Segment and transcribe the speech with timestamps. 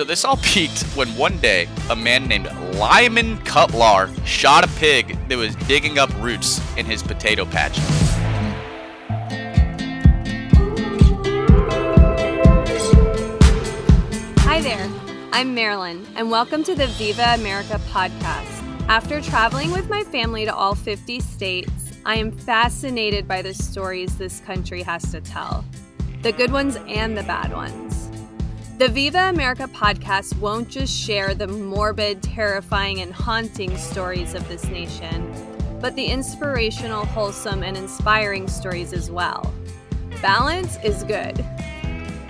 [0.00, 5.18] So this all peaked when one day a man named Lyman Cutlar shot a pig
[5.28, 7.76] that was digging up roots in his potato patch.
[14.38, 14.88] Hi there,
[15.34, 18.88] I'm Marilyn, and welcome to the Viva America podcast.
[18.88, 24.16] After traveling with my family to all 50 states, I am fascinated by the stories
[24.16, 25.62] this country has to tell
[26.22, 27.89] the good ones and the bad ones.
[28.80, 34.64] The Viva America podcast won't just share the morbid, terrifying, and haunting stories of this
[34.64, 35.30] nation,
[35.82, 39.52] but the inspirational, wholesome, and inspiring stories as well.
[40.22, 41.44] Balance is good.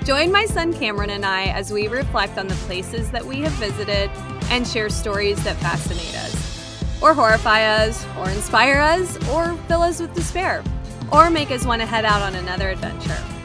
[0.03, 3.53] Join my son Cameron and I as we reflect on the places that we have
[3.53, 4.11] visited
[4.51, 10.01] and share stories that fascinate us, or horrify us, or inspire us, or fill us
[10.01, 10.65] with despair,
[11.13, 13.40] or make us want to head out on another adventure.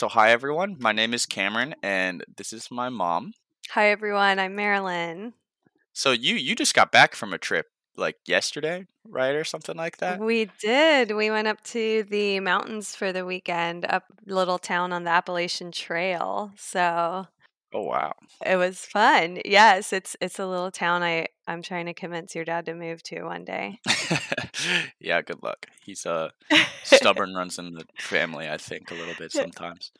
[0.00, 3.32] So hi everyone, my name is Cameron and this is my mom.
[3.70, 5.34] Hi everyone, I'm Marilyn.
[5.92, 9.96] So you you just got back from a trip like yesterday, right or something like
[9.96, 10.20] that?
[10.20, 11.16] We did.
[11.16, 15.72] We went up to the mountains for the weekend, up little town on the Appalachian
[15.72, 16.52] Trail.
[16.56, 17.26] So
[17.72, 18.14] Oh wow.
[18.46, 19.40] it was fun.
[19.44, 23.02] Yes, it's it's a little town I I'm trying to convince your dad to move
[23.04, 23.80] to one day.
[25.00, 25.66] yeah, good luck.
[25.84, 26.30] He's uh
[26.82, 29.92] stubborn runs in the family, I think, a little bit sometimes.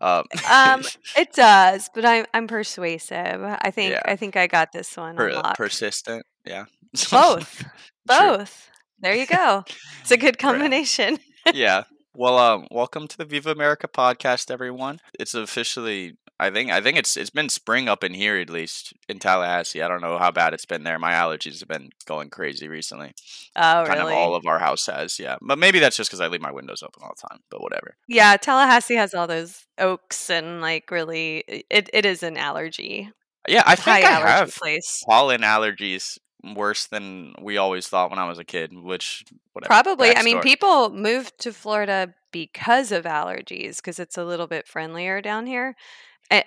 [0.00, 0.82] Um, um
[1.16, 3.42] it does, but I'm I'm persuasive.
[3.42, 4.02] I think Yeah.
[4.04, 6.64] I think I got this one per- persistent, yeah.
[7.10, 7.64] Both.
[8.06, 8.70] Both.
[9.00, 9.64] There you go.
[10.02, 11.18] It's a good combination.
[11.54, 11.84] yeah.
[12.16, 15.00] Well, um, welcome to the Viva America podcast, everyone.
[15.18, 18.92] It's officially, I think, I think it's it's been spring up in here at least
[19.08, 19.82] in Tallahassee.
[19.82, 20.98] I don't know how bad it's been there.
[20.98, 23.12] My allergies have been going crazy recently.
[23.54, 24.12] Oh, kind really?
[24.12, 25.36] of all of our house has, yeah.
[25.40, 27.40] But maybe that's just because I leave my windows open all the time.
[27.50, 27.94] But whatever.
[28.08, 33.10] Yeah, Tallahassee has all those oaks and like really it, it is an allergy.
[33.46, 35.04] Yeah, I think I allergy have place.
[35.06, 38.72] pollen allergies worse than we always thought when I was a kid.
[38.76, 39.68] Which whatever.
[39.68, 40.16] Probably.
[40.16, 45.20] I mean, people move to Florida because of allergies because it's a little bit friendlier
[45.20, 45.76] down here.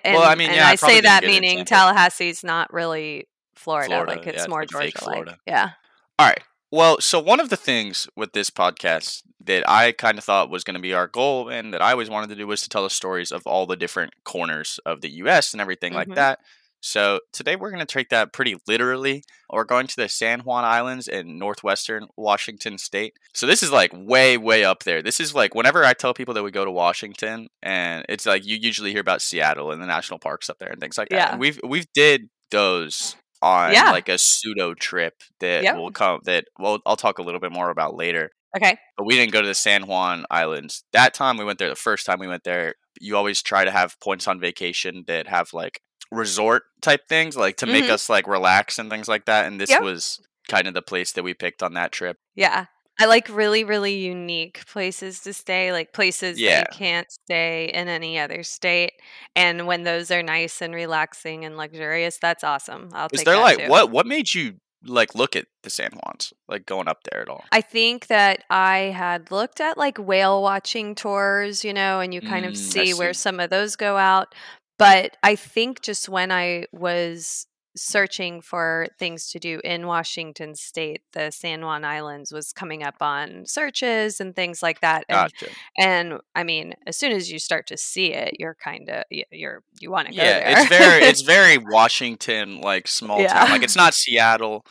[0.04, 3.88] And, Well, I mean, yeah, I I say that meaning Tallahassee's not really Florida.
[3.88, 5.28] Florida, Like yeah, it's it's more like Georgia like.
[5.46, 5.70] Yeah.
[6.18, 6.40] All right.
[6.70, 10.64] Well, so one of the things with this podcast that I kind of thought was
[10.64, 12.82] going to be our goal and that I always wanted to do was to tell
[12.82, 16.16] the stories of all the different corners of the US and everything like Mhm.
[16.16, 16.40] that.
[16.80, 19.24] So today we're going to take that pretty literally.
[19.50, 23.14] We're going to the San Juan Islands in northwestern Washington state.
[23.34, 25.02] So this is like way, way up there.
[25.02, 28.46] This is like whenever I tell people that we go to Washington, and it's like
[28.46, 31.16] you usually hear about Seattle and the national parks up there and things like that.
[31.16, 31.30] Yeah.
[31.32, 33.90] And we've we've did those on Yeah.
[33.90, 35.76] like a pseudo trip that Yep.
[35.76, 38.30] will come that well I'll talk a little bit more about later.
[38.56, 38.78] Okay.
[38.96, 40.82] But we didn't go to the San Juan Islands.
[40.92, 43.70] That time we went there, the first time we went there, you always try to
[43.70, 45.80] have points on vacation that have like
[46.10, 47.90] resort type things, like to make Mhm.
[47.90, 49.46] us like relax and things like that.
[49.46, 49.82] And this Yep.
[49.82, 52.16] was kind of the place that we picked on that trip.
[52.34, 52.66] Yeah.
[53.00, 56.60] I like really, really unique places to stay, like places Yeah.
[56.60, 58.92] you can't stay in any other state.
[59.36, 62.90] And when those are nice and relaxing and luxurious, that's awesome.
[62.94, 63.68] I'll Was take there like too.
[63.68, 64.54] what what made you
[64.84, 67.44] like look at the San Juans, like going up there at all?
[67.52, 72.20] I think that I had looked at like whale watching tours, you know, and you
[72.22, 74.34] kind Mm, of see where some of those go out.
[74.78, 77.46] But I think just when I was
[77.76, 82.96] searching for things to do in Washington state, the San Juan Islands was coming up
[83.00, 85.04] on searches and things like that.
[85.08, 85.52] And Gotcha.
[85.78, 89.62] and I mean, as soon as you start to see it, you're kind of you're
[89.80, 90.60] you want to go Yeah, there.
[90.60, 93.32] it's very it's very Washington like small Yeah.
[93.34, 93.50] town.
[93.50, 94.64] Like it's not Seattle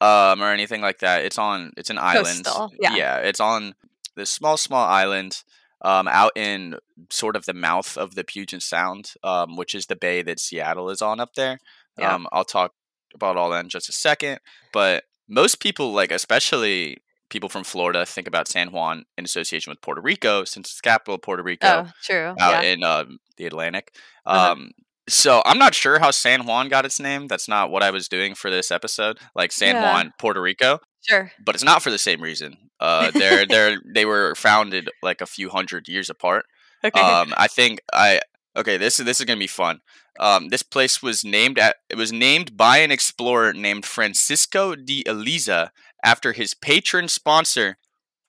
[0.00, 1.24] um or anything like that.
[1.24, 2.44] It's on it's an island.
[2.44, 3.16] Coastal, yeah.
[3.18, 3.74] it's on
[4.16, 5.42] this small small island
[5.84, 6.76] um out in
[7.10, 10.90] sort of the mouth of the Puget Sound, um which is the bay that Seattle
[10.90, 11.58] is on up there.
[11.98, 12.14] Yeah.
[12.14, 12.72] Um I'll talk
[13.14, 14.40] about all that in just a second,
[14.72, 16.98] but most people like especially
[17.30, 20.88] people from Florida think about San Juan in association with Puerto Rico since it's the
[20.88, 22.34] capital of Puerto Rico oh, true.
[22.38, 22.72] out yeah.
[22.72, 23.94] in um, the Atlantic.
[24.26, 24.52] Uh-huh.
[24.52, 24.70] Um,
[25.08, 27.26] so I'm not sure how San Juan got its name.
[27.26, 29.18] That's not what I was doing for this episode.
[29.34, 29.92] Like San Yeah.
[29.92, 30.78] Juan, Puerto Rico,
[31.08, 31.30] Sure.
[31.44, 32.56] but it's not for the same reason.
[32.80, 36.46] Uh, they're they're they were founded like a few hundred years apart.
[36.84, 37.00] Okay.
[37.00, 38.20] Um, I think I
[38.56, 38.76] okay.
[38.76, 39.80] This is this is gonna be fun.
[40.20, 45.02] Um, this place was named at it was named by an explorer named Francisco de
[45.06, 45.72] Eliza
[46.04, 47.76] after his patron sponsor.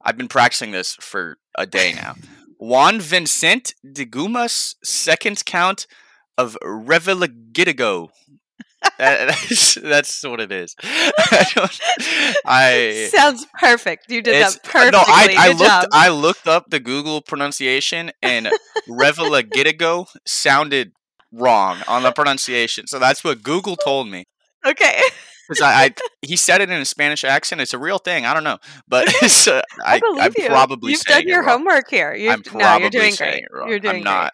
[0.04, 2.16] I've been practicing this for a day now.
[2.60, 5.88] Juan Vincent de Gumas, second count
[6.38, 8.10] of Revillagigedo.
[8.98, 10.76] That- that's, that's what it is.
[10.84, 11.70] I,
[12.46, 14.10] I Sounds perfect.
[14.10, 14.92] You did that perfectly.
[14.92, 15.60] No, I, I looked.
[15.62, 15.86] job.
[15.92, 18.50] I looked up the Google pronunciation, and
[18.90, 20.92] Revillagigedo sounded
[21.32, 22.88] wrong on the pronunciation.
[22.88, 24.26] So that's what Google told me.
[24.66, 25.00] Okay.
[25.48, 25.94] Because I, I,
[26.24, 27.62] he said it in a Spanish accent.
[27.62, 28.26] It's a real thing.
[28.26, 30.48] I don't know, but it's, uh, I I, believe I'm you.
[30.48, 32.16] probably You've done your homework here.
[32.16, 33.44] You've, I'm no, probably you're doing saying great.
[33.44, 33.70] it wrong.
[33.70, 34.32] You're doing I'm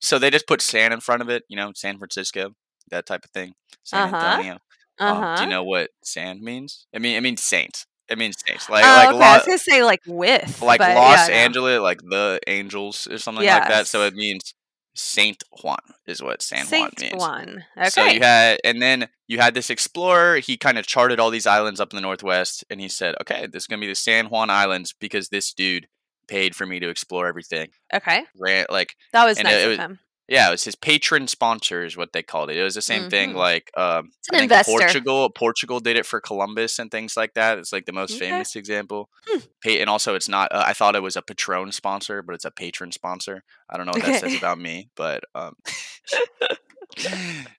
[0.00, 1.44] so they just put San in front of it.
[1.48, 2.50] You know, San Francisco,
[2.90, 3.54] that type of thing.
[3.82, 4.16] San Uh-huh.
[4.26, 4.58] Antonio.
[4.98, 5.36] uh Um, huh.
[5.36, 6.86] do you know what San means?
[6.94, 7.86] I mean, it means saint.
[8.08, 8.68] It means saints.
[8.68, 9.16] Like oh, like okay.
[9.18, 11.34] Lo- I was gonna say like with, like Los yeah.
[11.34, 13.86] Angeles, like the angels or something like that.
[13.86, 14.54] So it means
[14.94, 17.14] Saint Juan is what San Juan Saint means.
[17.14, 17.64] Juan.
[17.78, 17.88] Okay.
[17.90, 20.36] So you had, and then you had this explorer.
[20.36, 23.46] He kind of charted all these islands up in the northwest, and he said, "Okay,
[23.50, 25.88] this is gonna be the San Juan Islands because this dude
[26.28, 28.24] paid for me to explore everything." okay.
[28.38, 29.98] Ran like, That was nice it- it of was- him.
[30.28, 32.56] Yeah, it was his patron sponsor is what they called it.
[32.56, 33.32] It was the same thing.
[33.32, 33.36] Mhm.
[33.36, 34.78] Like, um, I an think investor.
[34.78, 37.58] Portugal, Portugal did it for Columbus and things like that.
[37.58, 38.30] It's like the most Okay.
[38.30, 39.10] famous example.
[39.28, 39.40] Hmm.
[39.62, 40.50] Pa- and also, it's not.
[40.52, 43.44] Uh, I thought it was a patron sponsor, but it's a patron sponsor.
[43.68, 45.54] I don't know what that says about me, but um.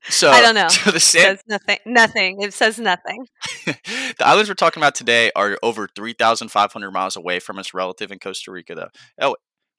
[0.10, 0.68] so I don't know.
[0.70, 1.78] So the It says nothing.
[1.86, 2.42] Nothing.
[2.42, 3.28] It says nothing.
[3.66, 8.20] the islands we're talking about today are over 3,500 miles away from its relative in
[8.20, 8.90] Costa Rica, though.
[9.20, 9.36] Oh,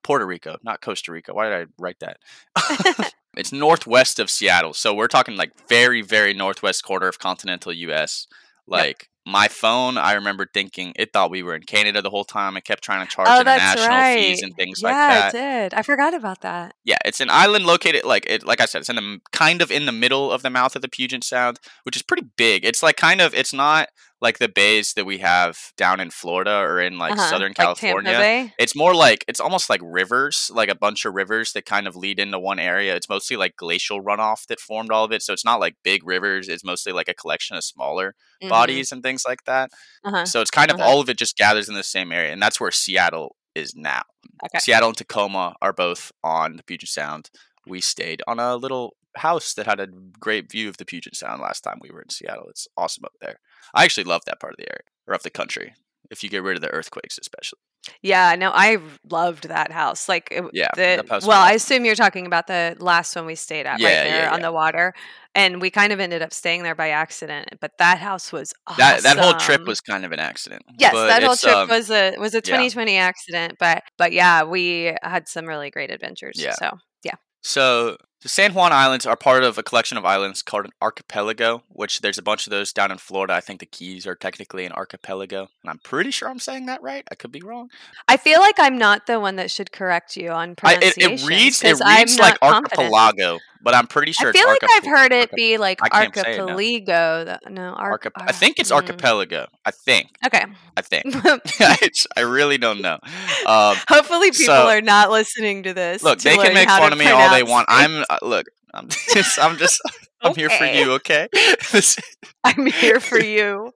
[0.06, 1.35] Puerto Rico, not Costa Rica.
[1.35, 2.19] Why did I write that?
[3.37, 4.73] it's northwest of Seattle.
[4.73, 8.29] So we're talking like very, very northwest corner of continental US.
[8.69, 12.56] Like my phone, I remember thinking it thought we were in Canada the whole time.
[12.56, 15.35] It kept trying to charge Oh, international fees and things yeah, like that.
[15.35, 15.75] Yeah, it did.
[15.75, 16.76] I forgot about that.
[16.85, 18.47] Yeah, it's an island located like it.
[18.47, 20.82] Like I said, it's in the kind of in the middle of the mouth of
[20.82, 22.64] the Puget Sound, which is pretty big.
[22.64, 23.35] It's like kind of.
[23.35, 23.88] It's not
[24.21, 27.29] like the bays that we have down in Florida or in like Uh-huh.
[27.31, 28.13] Southern California.
[28.13, 28.53] Bay.
[28.59, 31.97] It's more like it's almost like rivers, like a bunch of rivers that kind of
[31.97, 32.95] lead into one area.
[32.97, 35.23] It's mostly like glacial runoff that formed all of it.
[35.23, 36.49] So it's not like big rivers.
[36.49, 38.49] It's mostly like a collection of smaller Mhm.
[38.49, 39.71] bodies and things like that.
[40.05, 40.25] Uh-huh.
[40.25, 40.89] So it's kind of Uh-huh.
[40.89, 44.03] all of it just gathers in the same area, and that's where Seattle is now.
[44.45, 44.59] Okay.
[44.61, 47.31] Seattle and Tacoma are both on the Puget Sound.
[47.67, 49.89] We stayed on a little house that had a
[50.21, 52.49] great view of the Puget Sound last time we were in Seattle.
[52.49, 53.41] It's awesome up there.
[53.75, 55.75] I actually love that part of the area or of the country.
[56.11, 57.59] If you get rid of the earthquakes, especially.
[58.03, 58.79] Yeah, no, I
[59.11, 60.09] loved that house.
[60.09, 63.17] Like, it, Yeah, the, that house was well, I assume you're talking about the last
[63.17, 64.47] one we stayed at, Yeah, right there yeah, on yeah.
[64.47, 64.95] the water,
[65.35, 67.49] and we kind of ended up staying there by accident.
[67.61, 68.79] But that house was awesome.
[68.79, 70.63] That that whole trip was kind of an accident.
[70.79, 72.41] Yes, but that whole trip um, was a was a yeah.
[72.41, 76.37] 2020 accident, but but yeah, we had some really great adventures.
[76.39, 76.55] Yeah.
[76.55, 77.15] So yeah.
[77.43, 81.62] So the San Juan Islands are part of a collection of islands called an archipelago,
[81.69, 83.32] which there's a bunch of those down in Florida.
[83.34, 86.82] I think the Keys are technically an archipelago, and I'm pretty sure I'm saying that
[86.82, 87.06] right.
[87.08, 87.70] I could be wrong.
[88.08, 91.12] I feel like I'm not the one that should correct you on I, it, pronunciation.
[91.12, 95.12] it reads it reads like archipelago, but I'm pretty sure I feel like I've heard
[95.12, 96.22] it be like I it now.
[96.22, 97.38] archipelago.
[97.49, 98.76] No, arch- archip- I think it's mm.
[98.76, 99.49] archipelago.
[99.64, 100.11] I think.
[100.25, 100.44] Okay.
[100.76, 101.14] I think.
[102.17, 102.99] I really don't know.
[103.46, 106.02] Um, Hopefully, people so- are not listening to this.
[106.02, 107.67] look, to they can make fun of me all they want.
[107.69, 108.47] I'm uh, look.
[108.75, 109.39] I'm just.
[109.39, 109.81] I'm just.
[110.23, 110.93] I'm here for you.
[110.93, 111.29] Okay.
[112.45, 113.73] I'm here for you.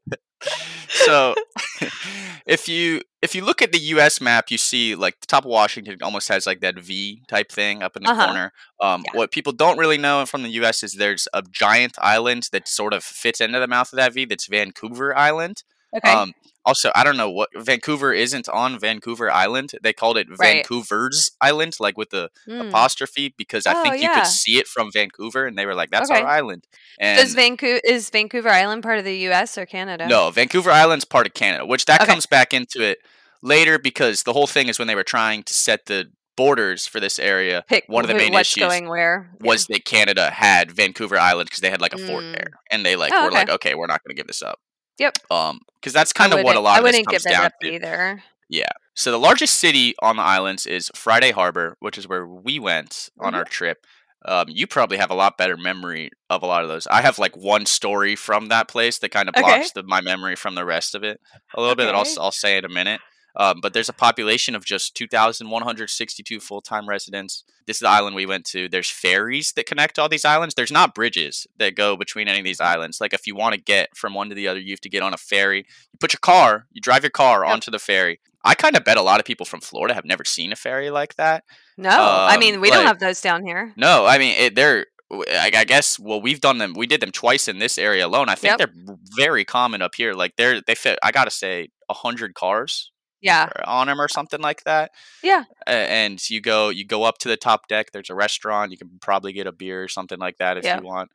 [0.88, 1.34] so
[2.46, 5.50] if you if you look at the US map you see like the top of
[5.50, 8.24] Washington almost has like that V type thing up in the Uh-huh.
[8.26, 9.18] corner um, Yeah.
[9.18, 12.94] what people don't really know from the US is there's a giant island that sort
[12.94, 15.62] of fits into the mouth of that V that's Vancouver Island
[15.94, 16.10] Okay.
[16.10, 16.32] um,
[16.64, 20.56] also I don't know what Vancouver isn't on Vancouver Island they called it Right.
[20.56, 22.60] Vancouver's Island like with the Hmm.
[22.60, 24.14] apostrophe because I Oh, think you yeah.
[24.14, 26.20] could see it from Vancouver and they were like that's Okay.
[26.20, 26.66] our island
[26.98, 29.56] and Does Vancouver is Vancouver Island part of the U.S.
[29.58, 30.06] or Canada?
[30.06, 32.10] no, Vancouver Island's part of Canada, which that Okay.
[32.10, 32.98] comes back into it
[33.42, 36.06] later because the whole thing is when they were trying to set the
[36.36, 39.48] borders for this area Pick one of the main issues going where Yeah.
[39.48, 42.32] was that Canada had Vancouver Island because they had like a fort Mm.
[42.32, 43.34] there, and they like Oh, were okay.
[43.36, 44.58] like, okay, we're not going to give this up.
[45.00, 45.18] Yep.
[45.30, 47.34] Um, because that's kind of what a lot I of this wouldn't comes give it
[47.34, 47.68] down up to.
[47.72, 48.22] either.
[48.50, 48.68] Yeah.
[48.94, 53.08] So the largest city on the islands is Friday Harbor, which is where we went
[53.18, 53.36] on Mhm.
[53.36, 53.86] our trip.
[54.26, 56.86] Um, you probably have a lot better memory of a lot of those.
[56.88, 59.42] I have like one story from that place that kind of Okay.
[59.42, 61.18] blocks the, my memory from the rest of it
[61.54, 61.86] a little bit.
[61.86, 62.16] That I'll, Okay.
[62.20, 63.00] I'll say in a minute.
[63.36, 67.44] Um, but there's a population of just 2,162 full time residents.
[67.66, 68.68] This is the island we went to.
[68.68, 70.54] There's ferries that connect all these islands.
[70.54, 73.00] There's not bridges that go between any of these islands.
[73.00, 75.02] Like if you want to get from one to the other, you have to get
[75.02, 75.58] on a ferry.
[75.92, 77.52] You put your car, you drive your car Yep.
[77.52, 78.20] onto the ferry.
[78.44, 80.90] I kind of bet a lot of people from Florida have never seen a ferry
[80.90, 81.44] like that.
[81.76, 83.72] No, I Um, mean we don't have those down here.
[83.76, 84.86] No, I mean it, they're.
[85.12, 86.72] I, I guess well we've done them.
[86.74, 88.28] We did them twice in this area alone.
[88.28, 88.70] I think Yep.
[88.74, 90.14] they're very common up here.
[90.14, 90.98] Like they're they fit.
[91.02, 93.46] I gotta say, a hundred cars Yeah.
[93.54, 94.92] or on them or something like that.
[95.22, 95.44] Yeah.
[95.66, 97.92] And you go you go up to the top deck.
[97.92, 98.70] There's a restaurant.
[98.72, 100.78] You can probably get a beer or something like that if Yeah.
[100.80, 101.10] you want.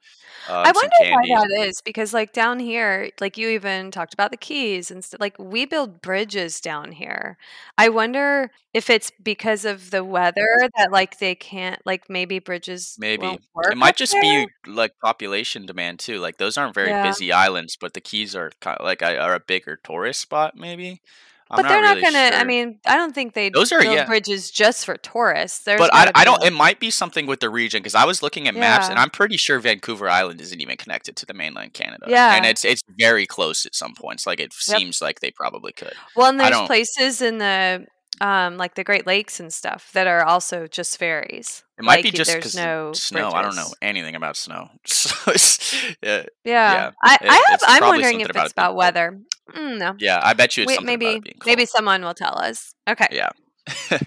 [0.47, 1.31] Um, I wonder candy.
[1.31, 5.03] why that is because, like, down here, like you even talked about the keys and
[5.03, 5.19] stuff.
[5.19, 7.37] Like, we build bridges down here.
[7.79, 12.95] I wonder if it's because of the weather that, like, they can't, like, maybe bridges
[12.99, 13.25] Maybe
[13.63, 14.21] it might just there.
[14.21, 16.19] be like population demand too.
[16.19, 17.03] Like those aren't very Yeah.
[17.07, 20.55] busy islands, but the Keys are kind of like are a bigger tourist spot.
[20.55, 21.01] Maybe
[21.51, 22.35] I'm But not they're not really gonna.
[22.37, 24.05] I mean, I don't think they Those are- build yeah.
[24.05, 25.59] bridges just for tourists.
[25.59, 26.43] There's but I, I don't.
[26.43, 29.11] It might be something with the region because I was looking at maps and I'm
[29.11, 32.05] pretty sure Vancouver Island isn't even connected to the mainland Canada.
[32.07, 32.35] Yeah.
[32.35, 34.25] and it's it's very close at some points.
[34.25, 34.79] Like it Yep.
[34.79, 35.93] seems like they probably could.
[36.15, 37.85] Well, and there's places in the
[38.21, 41.63] um, like the Great Lakes and stuff that are also just ferries.
[41.77, 43.29] It might Like, be just because no snow.
[43.31, 44.69] I don't know anything about snow.
[44.85, 47.59] So it's, yeah, Yeah, Yeah, I, I have.
[47.67, 49.19] I'm wondering if it's it about weather.
[49.53, 50.19] Mm, no, yeah.
[50.23, 51.45] I bet you it's Wait, something about maybe it being cold.
[51.47, 52.73] maybe someone will tell us.
[52.89, 53.07] Okay.
[53.11, 53.29] Yeah.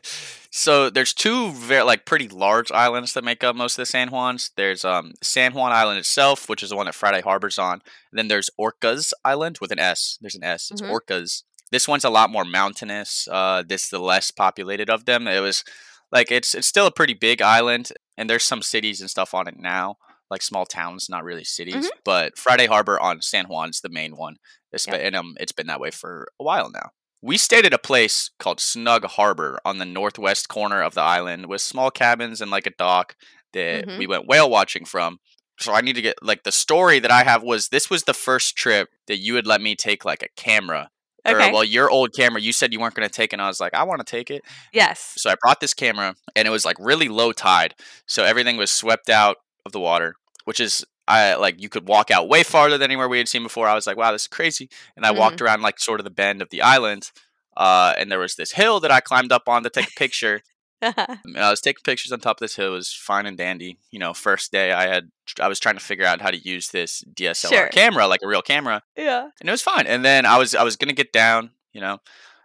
[0.51, 4.09] so there's two very like pretty large islands that make up most of the San
[4.09, 4.51] Juans.
[4.57, 7.75] There's um San Juan Island itself, which is the one that Friday Harbor's on.
[8.11, 10.19] And then there's Orcas Island with an S.
[10.21, 10.71] There's an S.
[10.71, 10.91] It's Mhm.
[10.91, 11.43] Orcas.
[11.71, 13.29] This one's a lot more mountainous.
[13.31, 15.27] Uh, this is the less populated of them.
[15.29, 15.65] It was
[16.11, 19.47] like it's it's still a pretty big island, and there's some cities and stuff on
[19.49, 19.97] it now,
[20.31, 21.87] like small towns, not really cities.
[21.87, 21.91] Mhm.
[22.05, 24.37] But Friday Harbor on San Juan's the main one.
[24.73, 24.97] It's Yep.
[24.97, 26.91] been, and um, it's been that way for a while now.
[27.23, 31.47] We stayed at a place called Snug Harbor on the northwest corner of the island
[31.47, 33.17] with small cabins and like a dock
[33.55, 33.99] that Mhm.
[33.99, 35.19] we went whale watching from.
[35.59, 38.15] So I need to get like the story that I have was this was the
[38.15, 40.91] first trip that you had let me take like a camera.
[41.27, 41.49] Okay.
[41.49, 43.37] Or well, your old camera, you said you weren't going to take it.
[43.37, 44.43] And I was like, I want to take it.
[44.73, 45.15] yes.
[45.17, 47.75] So I brought this camera and it was like really low tide.
[48.07, 52.11] So everything was swept out of the water, which is I like you could walk
[52.11, 53.69] out way farther than anywhere we had seen before.
[53.69, 54.69] I was like, wow, this is crazy.
[54.97, 57.13] And I walked around like sort of the bend of the island.
[57.57, 60.43] Uh, and there was this hill that I climbed up on to take a picture.
[60.81, 62.69] and I was taking pictures on top of this hill.
[62.69, 63.79] It was fine and dandy.
[63.91, 65.11] You know, first day I had
[65.41, 67.69] I was trying to figure out how to use this DSLR Sure.
[67.69, 69.29] camera, like a real camera yeah.
[69.41, 69.87] and it was fine.
[69.87, 71.99] And then I was I was gonna get down, you know,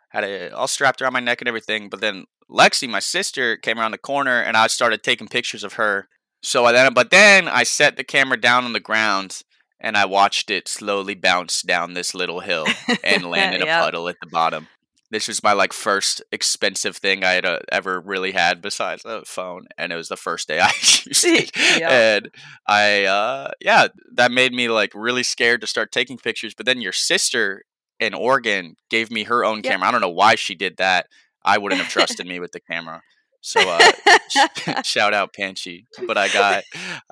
[0.09, 1.89] had it all strapped around my neck and everything.
[1.89, 5.73] But then Lexi, my sister, came around the corner, and I started taking pictures of
[5.73, 6.07] her.
[6.43, 9.41] So I then, but then I set the camera down on the ground,
[9.79, 13.79] and I watched it slowly bounce down this little hill and land in a Yep.
[13.79, 14.67] puddle at the bottom.
[15.11, 19.23] This was my like first expensive thing I had uh, ever really had besides a
[19.25, 21.51] phone, and it was the first day I used it.
[21.57, 21.89] Yep.
[21.89, 22.29] And
[22.67, 26.53] I, uh, yeah, that made me like really scared to start taking pictures.
[26.55, 27.63] But then your sister
[27.99, 29.71] in Oregon gave me her own Yep.
[29.71, 29.87] camera.
[29.87, 31.07] I don't know why she did that.
[31.45, 33.03] I wouldn't have trusted me with the camera.
[33.43, 35.85] So uh, shout out Panchi.
[36.07, 36.63] But I got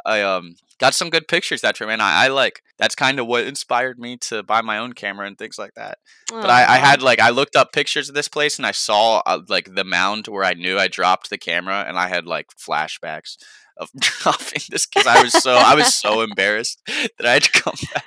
[0.05, 3.27] I um got some good pictures that trip, and I, I like that's kind of
[3.27, 6.00] what inspired me to buy my own camera and things like that.
[6.29, 9.21] But I, I had like I looked up pictures of this place and I saw
[9.25, 12.47] uh, like the mound where I knew I dropped the camera, and I had like
[12.57, 13.35] flashbacks
[13.77, 17.51] of dropping this because I was so I was so embarrassed that I had to
[17.51, 18.05] come back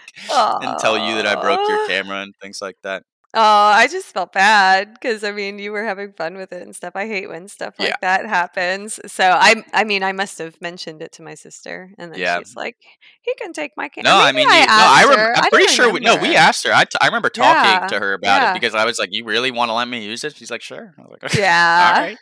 [0.63, 3.03] and tell you that I broke your camera and things like that.
[3.37, 6.75] Oh, I just felt bad because I mean you were having fun with it and
[6.75, 6.93] stuff.
[6.95, 7.97] I hate when stuff like Yeah.
[8.01, 9.01] that happens.
[9.07, 12.39] So I, I mean, I must have mentioned it to my sister, and then Yeah.
[12.39, 12.77] she's like,
[13.23, 15.93] "He can take my camera." No, I mean, you, no, I rem- I'm pretty sure.
[15.93, 16.73] We, no, we asked her.
[16.73, 18.51] I, t- I remember talking to her about yeah.
[18.51, 20.63] it because I was like, "You really want to let me use it?" She's like,
[20.63, 22.19] "Sure." I was like, "Okay, Yeah, all right."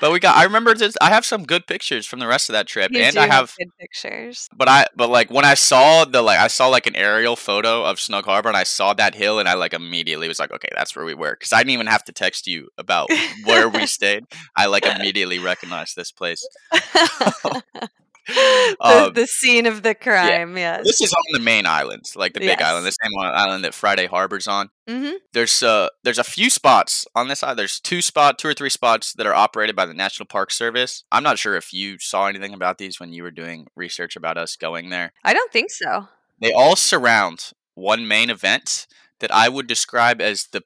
[0.00, 0.36] But we got.
[0.36, 0.74] I remember.
[0.74, 3.26] Just, I have some good pictures from the rest of that trip, you and I
[3.26, 3.54] have.
[3.58, 4.48] good pictures.
[4.56, 4.86] But I.
[4.96, 8.24] But like when I saw the like, I saw like an aerial photo of Snug
[8.24, 11.04] Harbor, and I saw that hill, and I like immediately was like, "Okay, that's where
[11.04, 13.08] we were," because I didn't even have to text you about
[13.44, 14.24] where we stayed.
[14.56, 16.46] I like immediately recognized this place.
[18.26, 20.56] the, Um, the scene of the crime.
[20.56, 20.84] Yes.
[20.84, 24.06] This is on the main island, like the big island, the same island that Friday
[24.06, 24.70] Harbor's on.
[24.88, 25.16] mm-hmm.
[25.32, 27.58] There's uh there's a few spots on this island.
[27.58, 31.04] There's two spot, two or three spots that are operated by the National Park Service.
[31.12, 34.38] I'm not sure if you saw anything about these when you were doing research about
[34.38, 35.12] us going there.
[35.22, 36.08] I don't think so.
[36.40, 38.86] They all surround one main event
[39.20, 40.62] that I would describe as the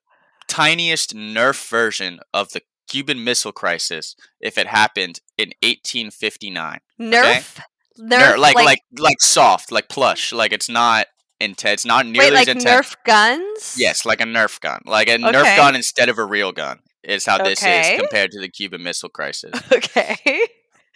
[0.48, 6.78] tiniest Nerf version of the Cuban Missile Crisis if it happened in 1859.
[7.00, 7.60] Nerf.
[7.98, 11.06] Nerf, like, like like soft, like plush, like it's not
[11.40, 12.90] intense, not nearly wait, like as intense.
[12.90, 13.74] Nerf guns.
[13.76, 17.26] Yes, like a Nerf gun, like a Nerf gun instead of a real gun is
[17.26, 17.80] how this Okay.
[17.80, 20.16] is compared to the Cuban Missile Crisis, Okay.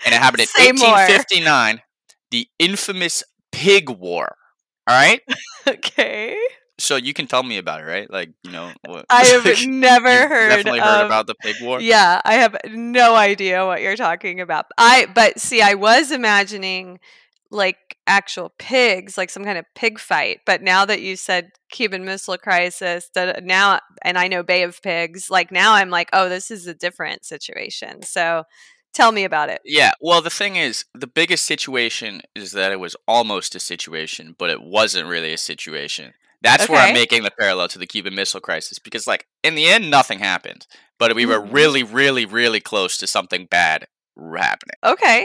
[0.04, 0.90] and it happened in Say more.
[0.94, 1.82] 1859,
[2.30, 4.36] the infamous Pig War.
[4.86, 5.20] All right,
[5.66, 6.36] okay.
[6.82, 8.10] So you can tell me about it, right?
[8.10, 10.48] Like you know, what, I have you never heard.
[10.50, 11.80] definitely heard of- about the Pig War.
[11.80, 14.66] Yeah, I have no idea what you're talking about.
[14.76, 16.98] I but see, I was imagining
[17.50, 20.40] like actual pigs, like some kind of pig fight.
[20.44, 24.82] But now that you said Cuban Missile Crisis, that now, and I know Bay of
[24.82, 28.02] Pigs, like now I'm like, oh, this is a different situation.
[28.02, 28.44] So
[28.92, 29.60] tell me about it.
[29.64, 34.34] Yeah, well, the thing is, the biggest situation is that it was almost a situation,
[34.38, 36.14] but it wasn't really a situation.
[36.42, 39.66] That's where I'm making the parallel to the Cuban Missile Crisis because, like, in the
[39.66, 40.66] end, nothing happened,
[40.98, 41.52] but we were Mhm.
[41.52, 43.86] really, really, really close to something bad
[44.36, 44.76] happening.
[44.84, 45.24] Okay.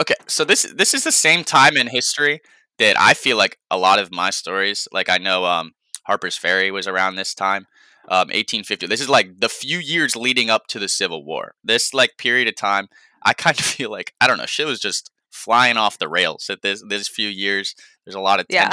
[0.00, 2.40] Okay, so this this is the same time in history
[2.78, 5.72] that I feel like a lot of my stories, like I know um,
[6.06, 7.66] Harper's Ferry was around this time,
[8.08, 8.86] um, 1850.
[8.86, 11.54] This is like the few years leading up to the Civil War.
[11.62, 12.88] This like period of time,
[13.22, 16.50] I kind of feel like I don't know, shit was just flying off the rails
[16.50, 17.74] at this this few years.
[18.04, 18.70] There's a lot of Yeah.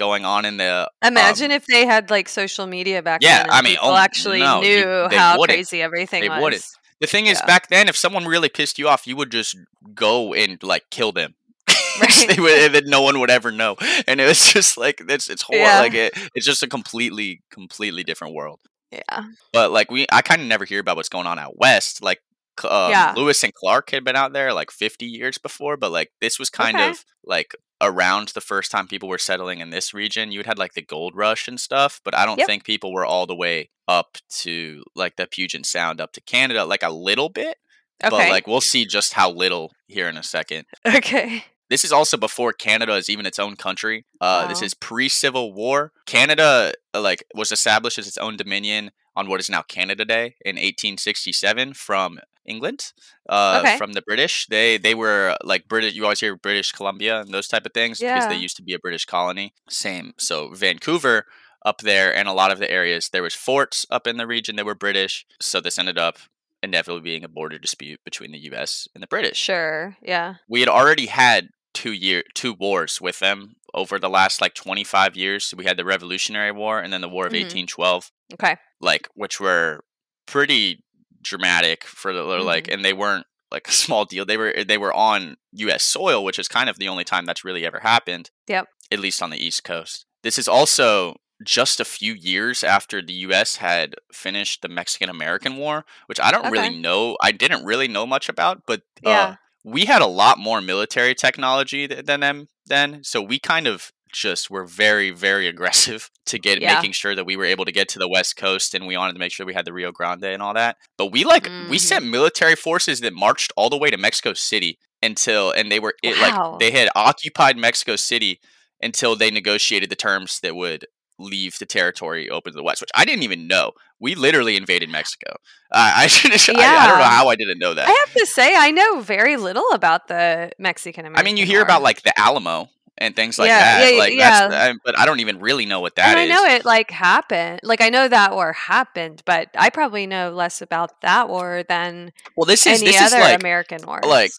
[0.00, 3.42] Going on in the Imagine um, if they had like social media back Yeah, then.
[3.46, 5.56] and I mean, people oh, actually no, knew they how wouldn't.
[5.56, 6.42] crazy everything They was.
[6.42, 6.66] wouldn't.
[7.00, 7.46] The thing is, Yeah.
[7.46, 9.56] back then, if someone really pissed you off, you would just
[9.94, 11.34] go and like kill them.
[12.00, 12.28] Right.
[12.34, 13.76] they would, and then no one would ever know,
[14.06, 15.66] and it was just like it's it's horrible.
[15.66, 15.80] Yeah.
[15.80, 18.60] Like it, it's just a completely completely different world.
[18.90, 19.24] Yeah.
[19.52, 22.02] But like we, I kind of never hear about what's going on out west.
[22.02, 22.20] Like
[22.64, 23.12] um, Yeah.
[23.16, 26.48] Lewis and Clark had been out there like 50 years before, but like this was
[26.50, 26.90] kind Okay.
[26.90, 30.32] of like around the first time people were settling in this region.
[30.32, 32.46] You had like the gold rush and stuff, but I don't Yep.
[32.46, 36.64] think people were all the way up to like the Puget Sound up to Canada,
[36.64, 37.56] like a little bit.
[38.02, 38.10] Okay.
[38.10, 40.64] But like we'll see just how little here in a second.
[40.86, 41.44] okay.
[41.68, 44.04] This is also before Canada is even its own country.
[44.20, 45.92] Uh, This is pre-Civil War.
[46.06, 50.34] Canada uh, like was established as its own dominion on what is now Canada Day
[50.44, 52.92] in 1867 from England,
[53.28, 53.76] uh, Okay.
[53.78, 54.46] from the British.
[54.46, 55.94] They they were like British.
[55.94, 58.74] You always hear British Columbia and those type of things because they used to be
[58.74, 59.52] a British colony.
[59.68, 60.14] Same.
[60.18, 61.26] So Vancouver
[61.64, 64.56] up there and a lot of the areas there was forts up in the region
[64.56, 65.26] that were British.
[65.40, 66.18] So this ended up
[66.62, 68.88] inevitably being a border dispute between the U.S.
[68.94, 69.96] and the British Sure.
[70.02, 70.34] Yeah.
[70.48, 75.16] we had already had two year two wars with them over the last like 25
[75.16, 77.42] years we had the revolutionary war and then the war of Mhm.
[77.42, 78.56] 1812 Okay.
[78.80, 79.84] like which were
[80.26, 80.82] pretty
[81.22, 82.72] dramatic for the like Mm-hmm.
[82.74, 86.38] and they weren't like a small deal they were they were on us soil which
[86.38, 88.66] is kind of the only time that's really ever happened Yep.
[88.90, 93.14] at least on the east coast this is also just a few years after the
[93.28, 96.50] US had finished the Mexican American War, which I don't Okay.
[96.50, 97.16] really know.
[97.22, 99.36] I didn't really know much about, but uh, Yeah.
[99.64, 103.02] we had a lot more military technology th- than them then.
[103.04, 106.74] So we kind of just were very, very aggressive to get Yeah.
[106.74, 109.14] making sure that we were able to get to the West Coast and we wanted
[109.14, 110.76] to make sure we had the Rio Grande and all that.
[110.98, 111.80] But we like we Mhm.
[111.80, 115.94] sent military forces that marched all the way to Mexico City until and they were
[116.02, 116.52] it, Wow.
[116.52, 118.40] like they had occupied Mexico City
[118.82, 120.86] until they negotiated the terms that would
[121.18, 123.72] leave the territory open to the west, which I didn't even know.
[123.98, 125.32] We literally invaded Mexico.
[125.70, 127.86] Uh, I, should, I, I don't know how I didn't know that.
[127.86, 131.20] I have to say, I know very little about the Mexican American.
[131.20, 132.70] I mean, you hear about like the Alamo
[133.00, 133.92] and things like Yeah, that.
[133.92, 134.48] yeah, like yeah.
[134.48, 136.30] that's, I, but I don't even really know what that and is.
[136.30, 137.60] I know it like happened.
[137.62, 142.12] Like I know that war happened, but I probably know less about that war than
[142.36, 144.00] Well, this is any this is like American war.
[144.04, 144.30] like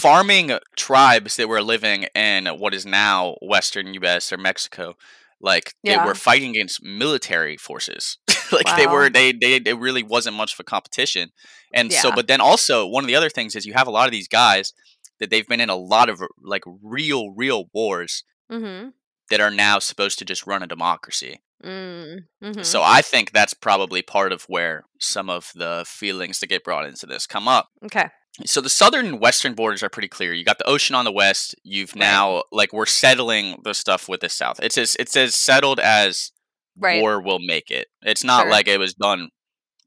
[0.00, 4.32] farming tribes that were living in what is now Western U.S.
[4.32, 4.94] or Mexico.
[5.40, 8.18] Like they were fighting against military forces.
[8.52, 11.30] like they were, they they it really wasn't much of a competition.
[11.74, 14.06] And so, but then also one of the other things is you have a lot
[14.06, 14.72] of these guys
[15.20, 18.88] that they've been in a lot of like real, real wars mm-hmm.
[19.30, 21.42] that are now supposed to just run a democracy.
[21.64, 26.48] Mm, hmm So I think that's probably part of where some of the feelings that
[26.48, 27.68] get brought into this come up.
[27.84, 28.08] okay,
[28.44, 30.32] So the southern and western borders are pretty clear.
[30.32, 31.54] You got the ocean on the west.
[31.62, 32.00] You've Right.
[32.00, 34.58] now like we're settling the stuff with the south.
[34.60, 36.32] It's as it's as settled as
[36.76, 37.86] right, war will make it.
[38.02, 38.50] It's not Sure.
[38.50, 39.28] like it was done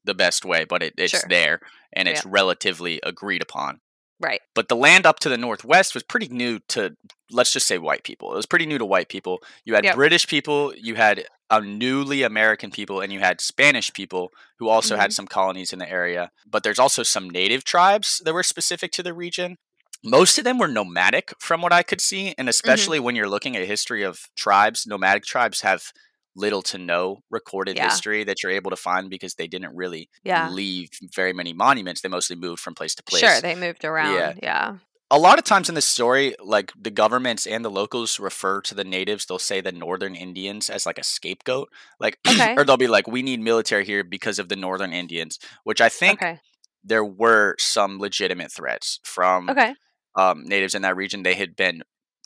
[0.06, 1.24] the best way, but it, it's Sure.
[1.28, 1.60] there
[1.92, 3.82] and it's relatively agreed upon.
[4.20, 6.96] Right, But the land up to the northwest was pretty new to,
[7.32, 8.34] let's just say, white people.
[8.34, 9.42] It was pretty new to white people.
[9.66, 9.96] You had Yep.
[9.96, 14.96] British people, you had a newly American people, and you had Spanish people who also
[14.98, 15.14] had Mhm.
[15.14, 16.32] some colonies in the area.
[16.46, 19.58] But there's also some native tribes that were specific to the region.
[20.04, 23.56] Most of them were nomadic, from what I could see, and especially when you're looking
[23.56, 25.92] at history of tribes, nomadic tribes have
[26.36, 27.86] little to no recorded Yeah.
[27.90, 32.02] history that you're able to find because they didn't really yeah, leave very many monuments.
[32.02, 33.42] They mostly moved from place to place sure.
[33.42, 34.14] They moved around.
[34.16, 34.78] Yeah, yeah.
[35.12, 38.76] a lot of times in this story, like the governments and the locals refer to
[38.76, 41.70] the natives, they'll say the northern Indians as like a scapegoat.
[42.00, 42.56] Like Okay.
[42.58, 45.40] or they'll be like, We need military here because of the northern Indians.
[45.64, 46.40] Which I think okay,
[46.84, 49.76] there were some legitimate threats from okay,
[50.18, 51.24] um, natives in that region.
[51.24, 51.84] They had been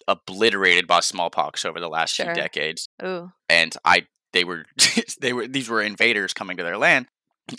[0.09, 2.25] obliterated by smallpox over the last Sure.
[2.25, 2.89] few decades.
[3.03, 4.65] ooh, And I they were
[5.21, 7.07] they were these were invaders coming to their land.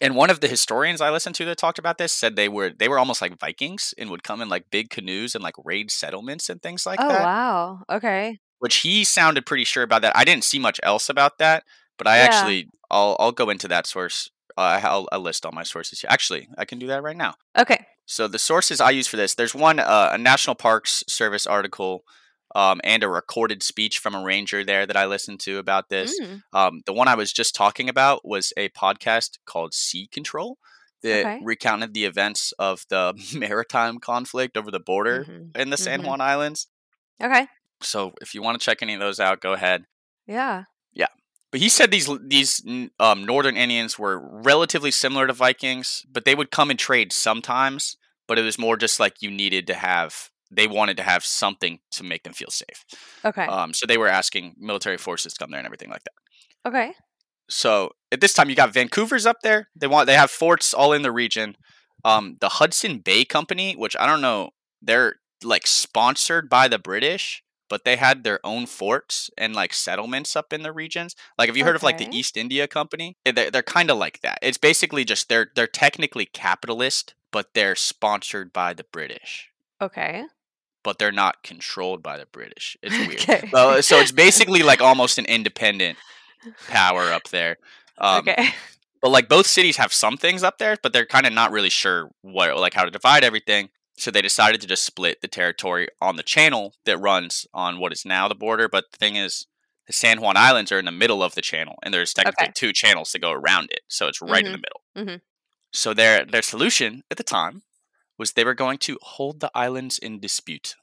[0.00, 2.70] and one of the historians I listened to that talked about this said they were
[2.70, 5.90] they were almost like Vikings and would come in like big canoes and like raid
[5.90, 7.20] settlements and things like oh that.
[7.22, 7.80] Oh wow.
[7.90, 8.38] Okay.
[8.58, 10.16] Which he sounded pretty sure about that.
[10.16, 11.64] I didn't see much else about that,
[11.98, 12.24] but I Yeah.
[12.24, 14.30] actually I'll I'll go into that source.
[14.58, 16.10] Uh, I'll, I'll list all my sources here.
[16.10, 17.34] Actually, I can do that right now.
[17.56, 17.86] Okay.
[18.04, 22.02] So the sources I use for this, there's one uh, a National Parks Service article
[22.54, 26.18] um, and a recorded speech from a ranger there that I listened to about this.
[26.20, 30.58] Mm, Um, the one I was just talking about was a podcast called Sea Control
[31.02, 31.40] that Okay.
[31.42, 35.56] recounted the events of the maritime conflict over the border mhm.
[35.56, 36.06] in the San mhm.
[36.06, 36.66] Juan Islands.
[37.22, 37.46] Okay.
[37.82, 39.84] So if you want to check any of those out, go ahead.
[40.26, 40.64] Yeah.
[40.92, 41.06] Yeah.
[41.50, 42.62] But he said these these
[42.98, 47.96] um, northern Indians were relatively similar to Vikings, but they would come and trade sometimes.
[48.28, 50.30] But it was more just like you needed to have.
[50.50, 52.84] They wanted to have something to make them feel safe.
[53.24, 53.44] Okay.
[53.46, 56.68] Um, so they were asking military forces to come there and everything like that.
[56.68, 56.92] okay.
[57.48, 59.68] So at this time, you got Vancouver's up there.
[59.74, 61.56] They want they have forts all in the region.
[62.04, 67.42] Um, the Hudson Bay Company, which I don't know, they're like sponsored by the British,
[67.68, 71.16] but they had their own forts and like settlements up in the regions.
[71.38, 73.16] Like, have you heard of like the East India Company?
[73.26, 74.38] Eh, They're, they're kind of like that.
[74.42, 80.24] It's basically just they're they're technically capitalist, but they're sponsored by the British, Okay.
[80.82, 82.76] But they're not controlled by the British.
[82.82, 83.20] It's weird.
[83.20, 83.48] Okay.
[83.52, 85.98] Well, so it's basically like almost an independent
[86.68, 87.56] power up there.
[87.98, 88.48] Um, okay.
[89.02, 91.70] but like both cities have some things up there, but they're kind of not really
[91.70, 93.68] sure what like how to divide everything.
[93.98, 97.92] So they decided to just split the territory on the channel that runs on what
[97.92, 98.66] is now the border.
[98.68, 99.46] But the thing is,
[99.86, 102.52] the San Juan Islands are in the middle of the channel, and there's technically Okay.
[102.54, 104.80] two channels to go around it, so it's right in the middle.
[104.96, 105.20] mhm.
[105.72, 107.62] So their their solution at the time
[108.20, 110.76] was they were going to hold the islands in dispute.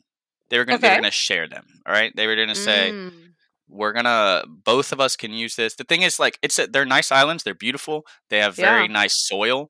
[0.49, 0.99] They were going Okay.
[1.01, 1.65] to share them.
[1.85, 3.11] All right, they were going to say Mm,
[3.69, 6.85] we're gonna both of us can use this the thing is like it's a, they're
[6.97, 8.93] nice islands they're beautiful they have very Yeah.
[9.01, 9.69] nice soil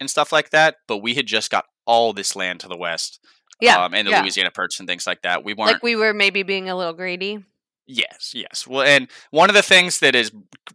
[0.00, 3.18] and stuff like that but we had just got all this land to the west
[3.60, 3.82] Yeah.
[3.84, 4.22] um, and the yeah.
[4.22, 6.92] louisiana purchase and things like that we weren't Like we were maybe being a little
[6.92, 7.44] greedy.
[7.92, 10.30] Yes yes well and one of the things that is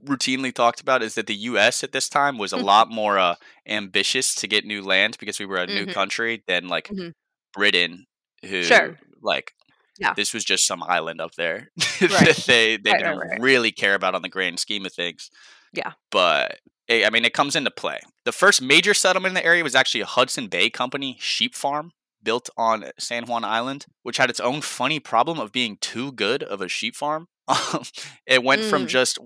[0.06, 3.36] routinely talked about is that the us at this time was a lot more uh,
[3.68, 5.94] ambitious to get new land because we were a new Mhm.
[5.94, 7.12] country than like Mhm.
[7.54, 8.06] britain
[8.46, 8.98] who Sure.
[9.22, 9.54] like
[10.00, 10.14] Yeah.
[10.14, 12.10] this was just some island up there Right.
[12.28, 15.30] that they they Right, didn't right, really care about on the grand scheme of things.
[15.74, 15.94] Yeah.
[16.12, 18.00] But eh, I mean, it comes into play.
[18.26, 21.92] The first major settlement in the area was actually a Hudson Bay Company sheep farm
[22.24, 26.44] built on San Juan Island, which had its own funny problem of being too good
[26.44, 27.28] of a sheep farm.
[27.50, 27.84] Um,
[28.26, 28.88] it went from Mm.
[28.90, 29.18] just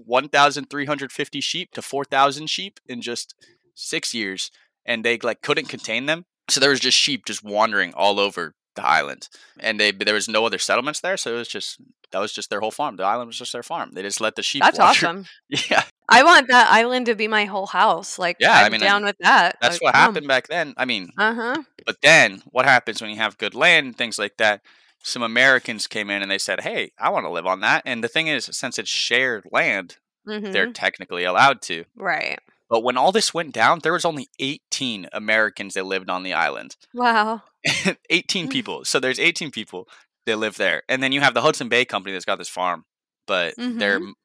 [0.56, 3.34] 1,350 sheep to 4,000 sheep in just
[3.76, 4.52] six years,
[4.86, 6.26] and they like couldn't contain them.
[6.50, 9.28] So there was just sheep just wandering all over the island,
[9.60, 11.78] and they there was no other settlements there, so it was just
[12.12, 12.96] that was just their whole farm.
[12.98, 13.92] The island was just their farm.
[13.94, 14.62] They just let the sheep.
[14.64, 14.92] That's wander.
[15.08, 15.26] awesome.
[15.50, 18.20] Yeah, I want that island to be my whole house.
[18.20, 19.58] Like Yeah, I I'm mean, down with that.
[19.62, 20.74] that's Like, what happened back then.
[20.78, 21.64] I mean, Uh huh.
[21.86, 24.62] but then what happens when you have good land and things like that?
[25.04, 28.04] Some Americans came in and they said, "Hey, I want to live on that." And
[28.04, 31.86] the thing is, since it's shared land, hmm they're technically allowed to.
[31.96, 32.40] Right.
[32.70, 36.34] But when all this went down, there was only 18 Americans that lived on the
[36.34, 36.78] island.
[36.94, 37.42] Wow.
[38.10, 38.52] 18 Mm.
[38.62, 38.86] people.
[38.86, 39.88] So there's 18 people
[40.26, 40.84] that live there.
[40.90, 42.86] And then you have the Hudson Bay Company that's got this farm,
[43.28, 43.98] but they're Mm-hmm.
[43.98, 44.16] m-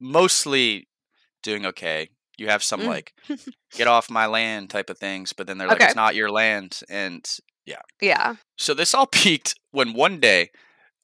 [0.00, 0.88] mostly
[1.46, 2.10] doing okay.
[2.38, 2.86] You have some Mm.
[2.88, 3.14] like
[3.72, 5.86] get off my land type of things, but then they're like Okay.
[5.86, 7.24] it's not your land and
[7.64, 7.82] Yeah.
[8.00, 8.36] Yeah.
[8.58, 10.50] So this all peaked when one day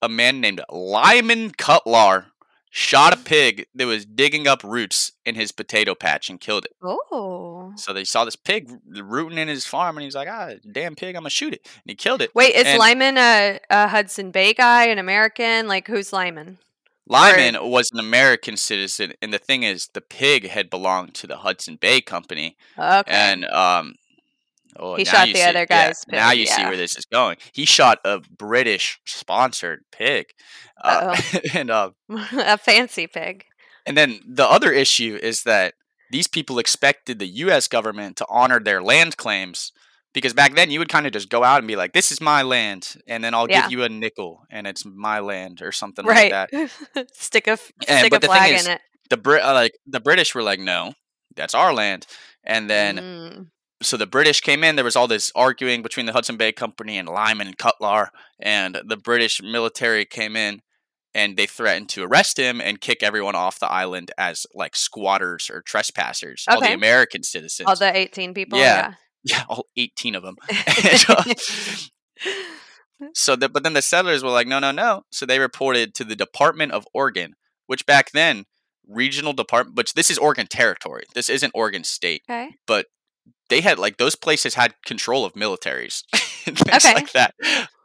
[0.03, 2.27] a man named Lyman Cutlar
[2.75, 6.73] shot a pig that was digging up roots in his potato patch and killed it.
[6.83, 7.73] Oh.
[7.77, 11.15] So they saw this pig rooting in his farm, and he's like, "Ah, damn pig,
[11.15, 12.35] I'm gonna shoot it." And he killed it.
[12.35, 15.69] Wait, is And- Lyman a, a Hudson Bay guy, an American?
[15.69, 16.59] Like who's Lyman?
[17.13, 21.37] Lyman was an American citizen, and the thing is, the pig had belonged to the
[21.39, 23.11] Hudson Bay Company, Okay.
[23.13, 23.95] and um,
[24.79, 27.05] oh, He shot the see- other yeah, guy's now pig, you see where this is
[27.05, 27.37] going.
[27.53, 30.27] He shot a British-sponsored pig,
[30.83, 31.17] uh,
[31.55, 31.91] and uh,
[32.33, 33.45] a fancy pig.
[33.87, 35.75] and then the other issue is that
[36.11, 37.69] these people expected the U.S.
[37.69, 39.73] government to honor their land claims.
[40.15, 42.21] Because back then you would kind of just go out and be like, "This is
[42.21, 43.63] my land," and then I'll Yeah.
[43.63, 46.31] give you a nickel, and it's my land or something right.
[46.31, 47.09] like that.
[47.15, 48.81] stick a f- And- stick but a the thing flag is, in it.
[49.11, 50.93] the Brit uh, like the British were like, no,
[51.35, 52.07] that's our land.
[52.45, 53.47] And then Mm.
[53.83, 54.77] so the British came in.
[54.77, 58.81] There was all this arguing between the Hudson Bay Company and Lyman and Cutlar, and
[58.85, 60.61] the British military came in
[61.15, 65.49] and they threatened to arrest him and kick everyone off the island as like squatters
[65.51, 66.45] or trespassers.
[66.49, 67.67] All the American citizens.
[67.69, 68.59] All the eighteen people.
[68.59, 68.65] Yeah.
[68.91, 68.95] yeah,
[69.49, 70.37] all eighteen of them.
[71.09, 75.03] Uh, so, the, but then the settlers were like, no, no, no.
[75.11, 77.35] So they reported to the Department of Oregon,
[77.67, 78.45] which back then
[78.89, 81.05] regional department, but this is Oregon territory.
[81.15, 82.23] This isn't Oregon state.
[82.31, 82.51] okay.
[82.67, 82.87] But
[83.49, 86.05] they had like those places had control of militaries
[86.47, 86.95] and things Okay.
[86.95, 87.35] like that.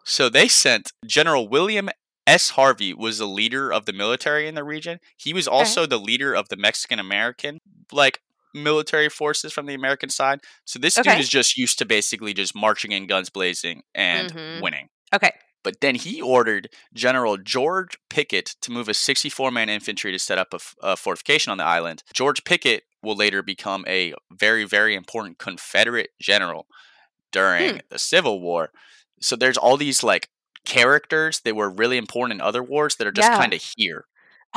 [0.05, 1.89] So they sent General William
[2.27, 2.51] S.
[2.51, 4.99] Harney was the leader of the military in the region.
[5.17, 7.59] He was also the leader of the Mexican American
[7.91, 8.19] like
[8.53, 10.39] military forces from the American side.
[10.65, 14.61] So this dude is just used to basically just marching in guns blazing and Mhm.
[14.61, 14.89] winning.
[15.13, 15.31] Okay.
[15.63, 20.37] But then he ordered General George Pickett to move a 64 man infantry to set
[20.37, 22.03] up a, fortification on the island.
[22.13, 26.67] George Pickett will later become a very, very important Confederate general
[27.31, 27.77] during Hmm.
[27.89, 28.71] the Civil War.
[29.21, 30.29] So there's all these like
[30.65, 33.37] characters that were really important in other wars that are just Yeah.
[33.37, 34.05] kind of here.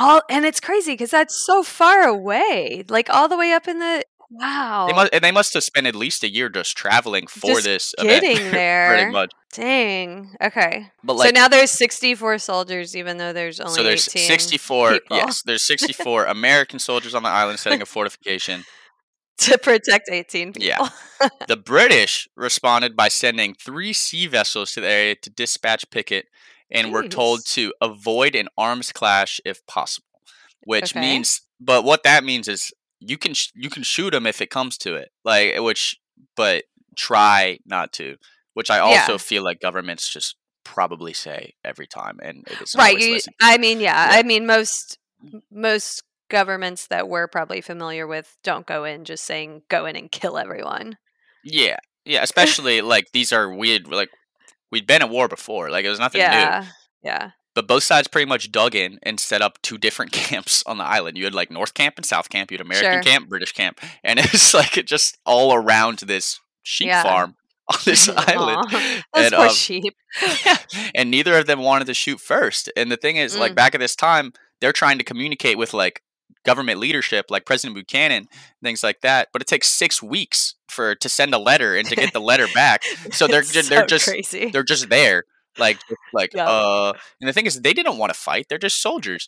[0.01, 3.77] All and it's crazy because that's so far away, like all the way up in
[3.77, 4.87] the wow.
[4.87, 7.65] They must, and they must have spent at least a year just traveling for Just
[7.65, 8.23] this event.
[8.51, 8.95] there.
[8.95, 9.31] pretty much.
[9.53, 10.33] Dang.
[10.41, 10.87] Okay.
[11.03, 14.91] But like, so now there's 64 soldiers, even though there's only so there's 18 64.
[14.91, 18.63] people Yes, there's 64 American soldiers on the island setting a fortification.
[19.39, 20.67] to protect 18 people.
[20.67, 20.87] Yeah.
[21.47, 26.25] The British responded by sending three sea vessels to the area to dispatch Pickett
[26.71, 30.07] and we're told to avoid an arms clash if possible.
[30.63, 31.01] Which Okay.
[31.01, 34.49] means, but what that means is you can sh- you can shoot them if it
[34.51, 35.97] comes to it, like which,
[36.35, 38.17] but try not to.
[38.53, 39.17] Which I also Yeah.
[39.17, 42.97] feel like governments just probably say every time, and it is right.
[42.99, 43.19] You.
[43.41, 44.19] I mean, yeah, Yeah.
[44.19, 44.97] I mean, most
[45.51, 50.11] most governments that we're probably familiar with don't go in just saying go in and
[50.11, 50.97] kill everyone.
[51.43, 52.21] Yeah, yeah.
[52.23, 53.87] Especially like these are weird.
[53.87, 54.09] Like
[54.71, 55.69] we'd been at war before.
[55.69, 56.25] Like it was nothing new.
[56.27, 56.65] yeah.
[57.03, 57.31] Yeah.
[57.53, 60.85] But both sides pretty much dug in and set up two different camps on the
[60.85, 61.17] island.
[61.17, 62.49] You had like North Camp and South Camp.
[62.51, 63.01] You had American Sure.
[63.11, 67.03] camp, British camp, and it was like it just all around this sheep Yeah.
[67.03, 67.35] farm
[67.71, 68.57] on this island.
[68.71, 69.95] Aw, Those And, poor um, sheep.
[70.95, 72.71] and neither of them wanted to shoot first.
[72.77, 73.55] And the thing is, like Mm.
[73.55, 76.01] back at this time, they're trying to communicate with like
[76.45, 78.27] government leadership, like President Buchanan,
[78.63, 79.29] things like that.
[79.33, 82.47] But it takes six weeks for to send a letter and to get the letter
[82.53, 82.83] back.
[83.13, 84.49] So they're It's ju- they're just crazy.
[84.51, 85.23] they're just there,
[85.57, 85.79] like
[86.13, 86.47] like Yeah.
[86.49, 86.93] uh.
[87.19, 88.45] And the thing is, they didn't want to fight.
[88.49, 89.27] They're just soldiers.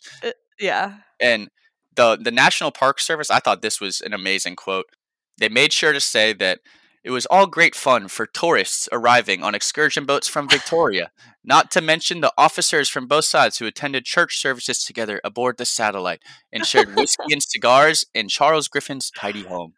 [0.58, 0.98] yeah.
[1.20, 1.48] And
[1.96, 4.86] the the National Park Service, I thought this was an amazing quote.
[5.38, 6.60] They made sure to say that
[7.04, 11.10] it was all great fun for tourists arriving on excursion boats from Victoria,
[11.44, 15.64] not to mention the officers from both sides who attended church services together aboard the
[15.66, 19.74] satellite and shared whiskey and cigars in Charles Griffin's tidy home.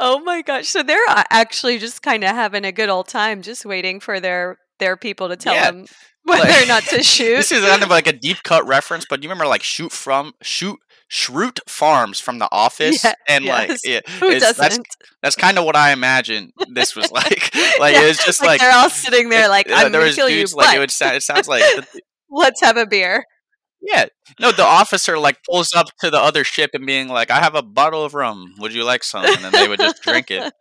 [0.00, 0.68] Oh my gosh.
[0.68, 4.20] So they're uh, actually just kind of having a good old time, just waiting for
[4.20, 5.70] their their people to tell Yeah.
[5.70, 5.86] them
[6.24, 7.36] whether or not to shoot.
[7.36, 10.32] This is kind of like a deep cut reference, but you remember like shoot from
[10.42, 10.78] shoot
[11.14, 13.80] Schrute Farms from The Office, Yeah, and like yes.
[13.86, 14.58] yeah, Who it's- doesn't?
[14.82, 17.54] that's that's kind of what I imagine this was like.
[17.78, 20.12] like Yeah, it was just like, they're all sitting there, like uh, I'm there gonna
[20.12, 21.62] kill you, like but it would sound, it sounds like
[22.30, 23.24] let's have a beer.
[23.80, 24.06] yeah
[24.40, 27.54] no the officer like pulls up to the other ship and being like I have
[27.54, 30.52] a bottle of rum would you like some and then they would just drink it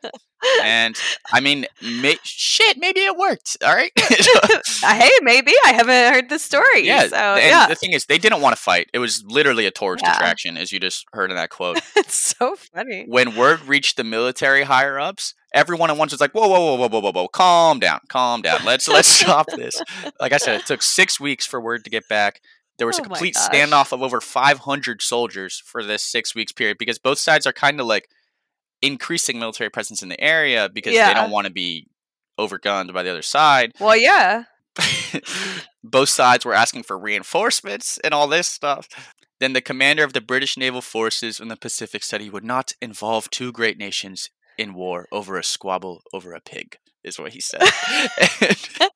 [0.63, 0.97] and
[1.31, 3.91] I mean may, shit maybe it worked all right
[4.83, 6.85] uh, hey, maybe I haven't heard the story.
[6.85, 9.65] yeah so and yeah, the thing is they didn't want to fight it was literally
[9.65, 10.15] a tourist Yeah.
[10.15, 13.05] attraction as you just heard in that quote it's so funny.
[13.07, 16.75] when word reached the military higher ups, everyone at once was like, "Whoa, whoa, whoa,
[16.75, 17.27] whoa, whoa, whoa, whoa!
[17.27, 18.59] Calm down, calm down.
[18.65, 19.81] Let's let's stop this."
[20.19, 22.41] Like I said, it took six weeks for word to get back.
[22.77, 26.51] There was a Oh my complete standoff of over 500 soldiers for this six weeks
[26.51, 28.09] period because both sides are kind of like
[28.83, 31.87] increasing military presence in the area because they don't want to be
[32.39, 33.71] overgunned by the other side.
[33.79, 34.43] Well, yeah,
[35.83, 38.87] both sides were asking for reinforcements and all this stuff.
[39.39, 42.73] Then the commander of the British naval forces in the Pacific said he would not
[42.81, 47.39] involve two great nations in war over a squabble over a pig, is what he
[47.41, 47.61] said.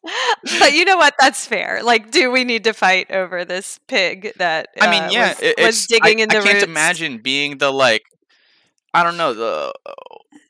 [0.60, 1.14] But you know what?
[1.20, 1.82] That's fair.
[1.84, 5.42] Like, do we need to fight over this pig that I mean, uh, yeah, was,
[5.42, 6.64] it- was it's, digging I, in the I can't roots?
[6.66, 8.04] imagine being the like,
[9.00, 9.74] I don't know the.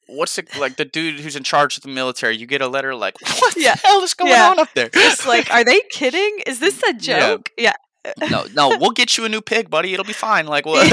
[0.09, 0.77] What's it like?
[0.77, 2.37] The dude who's in charge of the military.
[2.37, 3.75] You get a letter like, "What Yeah.
[3.75, 4.49] the hell is going Yeah.
[4.51, 6.39] on up there?" Just like, are they kidding?
[6.45, 7.49] Is this a joke?
[7.57, 7.73] Yeah,
[8.29, 9.93] no, no, we'll get you a new pig, buddy.
[9.93, 10.45] It'll be fine.
[10.47, 10.87] Like, well,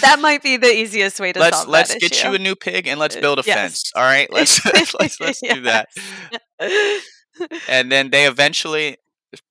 [0.00, 2.28] that might be the easiest way to let's solve let's get issue.
[2.28, 3.56] you a new pig and let's Uh, build a yes.
[3.56, 3.92] fence.
[3.96, 4.64] All right, let's
[5.00, 5.88] let's let's do that.
[7.68, 8.96] And then they eventually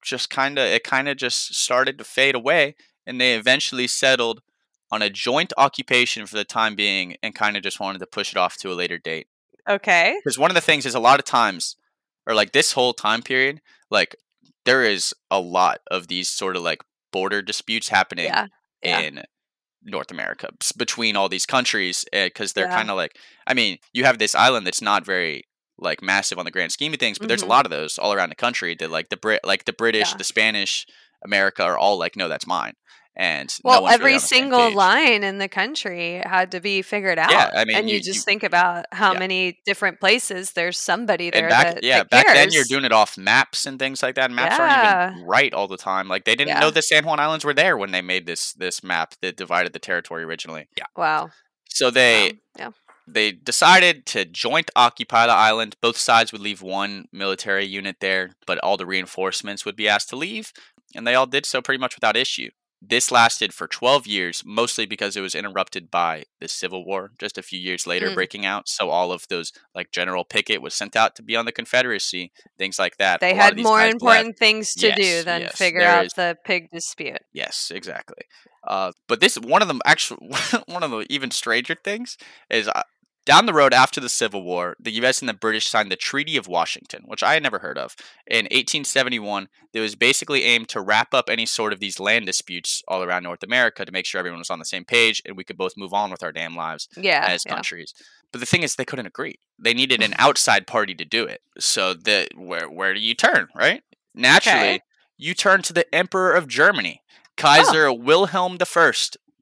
[0.04, 4.41] just kind of it kind of just started to fade away, and they eventually settled
[4.91, 8.32] on a joint occupation for the time being, and kind of just wanted to push
[8.32, 9.28] it off to a later date.
[9.67, 10.15] okay.
[10.24, 11.76] Because one of the things is a lot of times,
[12.28, 14.15] or like this whole time period, like
[14.65, 18.48] there is a lot of these sort of like border disputes happening Yeah.
[18.84, 19.00] yeah.
[19.00, 19.24] in
[19.84, 22.76] North America between all these countries because they're Yeah.
[22.76, 23.17] kind of like
[23.48, 25.43] I mean you have this island that's not very
[25.78, 27.50] like massive on the grand scheme of things but there's a Mhm.
[27.50, 30.24] lot of those all around the country that like the Brit like the British the
[30.24, 30.86] Spanish
[31.24, 32.74] America are all like no that's mine
[33.17, 37.32] and Well, really every single line in the country had to be figured out.
[37.32, 39.19] Yeah, I mean, and you, you- just you- think about how yeah.
[39.19, 42.84] many different places there's somebody there and back that, yeah that back then you're doing
[42.86, 46.25] it off maps and things like that maps aren't even right all the time like
[46.25, 46.60] they didn't Yeah.
[46.60, 49.73] know the san juan islands were there when they made this this map that divided
[49.73, 51.30] the territory originally yeah Wow.
[51.69, 52.38] so they wow.
[52.60, 52.69] Yeah.
[53.08, 58.32] they decided to joint occupy the island both sides would leave one military unit there
[58.45, 60.51] but all the reinforcements would be asked to leave
[60.95, 62.49] and they all did so pretty much without issue
[62.88, 67.38] this lasted for 12 years mostly because it was interrupted by the civil war just
[67.38, 68.15] a few years later Mm.
[68.15, 71.45] breaking out so all of those like general pickett was sent out to be on
[71.45, 73.93] the confederacy things like that They A had more left.
[73.93, 77.19] important things to do than yes, figure out is- the pig dispute.
[77.34, 78.24] Yes, exactly.
[78.67, 80.30] Uh, but this one of them actually
[80.67, 82.17] one of the even stranger things
[82.50, 82.82] is uh,
[83.25, 85.19] down the road after the Civil War, the U.S.
[85.19, 87.95] and the British signed the Treaty of Washington, which I had never heard of.
[88.27, 92.83] In 1871, that was basically aimed to wrap up any sort of these land disputes
[92.88, 95.43] all around North America to make sure everyone was on the same page and we
[95.43, 97.25] could both move on with our damn lives Yeah.
[97.27, 97.53] as yeah.
[97.53, 97.93] countries.
[98.31, 99.39] But the thing is, they couldn't agree.
[99.57, 101.41] They needed an outside party to do it.
[101.57, 103.47] So the where where do you turn?
[103.55, 103.81] Right?
[104.13, 104.79] Naturally, Okay.
[105.17, 107.01] you turn to the Emperor of Germany,
[107.38, 107.93] Kaiser oh.
[107.93, 108.93] Wilhelm I,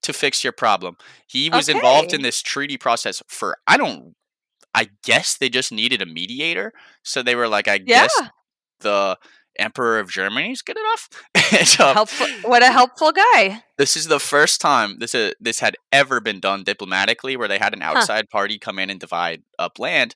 [0.04, 0.98] to fix your problem.
[1.28, 4.16] He was involved in this treaty process for I don't.
[4.76, 8.08] I guess they just needed a mediator, so they were like, I Yeah.
[8.08, 8.22] guess
[8.80, 9.18] the
[9.60, 11.10] Emperor of Germany is good enough.
[11.66, 12.28] So Helpful.
[12.44, 13.64] What a helpful guy.
[13.78, 17.60] this is the first time this uh, this had ever been done diplomatically, where they
[17.60, 20.16] had an outside party come in and divide up land.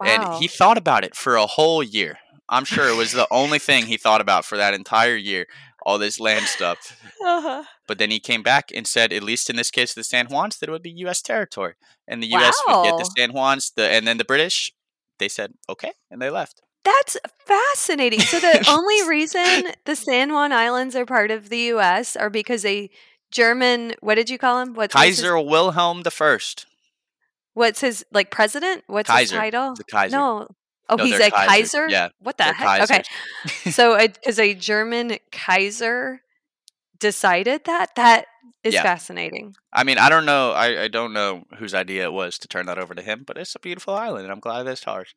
[0.00, 0.06] Wow.
[0.08, 2.18] And he thought about it for a whole year.
[2.48, 5.46] I'm sure it was the only thing he thought about for that entire year,
[5.84, 6.96] all this land stuff.
[7.24, 7.64] Uh-huh.
[7.86, 10.58] But then he came back and said, at least in this case, the San Juans,
[10.58, 11.22] that it would be U.S.
[11.22, 11.74] territory,
[12.08, 12.56] and the U.S.
[12.66, 14.72] would get the San Juans, the and then the British.
[15.18, 16.62] They said okay, and they left.
[16.84, 17.16] That's
[17.46, 18.20] fascinating.
[18.20, 22.16] So the only reason the San Juan Islands are part of the U.S.
[22.16, 22.90] are because a
[23.30, 23.94] German.
[24.00, 24.74] What did you call him?
[24.74, 26.66] What's what's his, Kaiser Wilhelm the First.
[27.54, 28.84] what's his like president?
[28.86, 29.34] What's Kaiser.
[29.34, 29.74] his title?
[29.76, 30.16] The Kaiser.
[30.16, 30.48] No.
[30.88, 31.46] Oh, No, he's a Kaisers.
[31.46, 31.88] Kaiser.
[31.88, 32.82] Yeah, What the heck?
[32.82, 33.02] Okay.
[33.72, 36.20] So, because a German Kaiser
[36.98, 38.26] decided that, that
[38.62, 38.82] is Yeah.
[38.82, 39.54] fascinating.
[39.72, 40.52] I mean, I don't know.
[40.52, 43.38] I, I don't know whose idea it was to turn that over to him, but
[43.38, 45.14] it's a beautiful island, and I'm glad it's ours.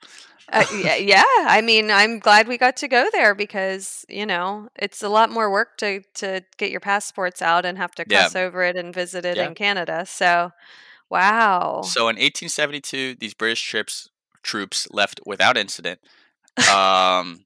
[0.52, 4.70] Uh, yeah, yeah, I mean, I'm glad we got to go there because you know
[4.76, 8.22] it's a lot more work to to get your passports out and have to Yeah.
[8.22, 9.48] cross over it and visit it Yeah.
[9.48, 10.06] in Canada.
[10.08, 10.52] So,
[11.10, 11.82] wow.
[11.84, 14.10] So in 1872, these British troops
[14.46, 16.00] troops left without incident.
[16.72, 17.46] Um,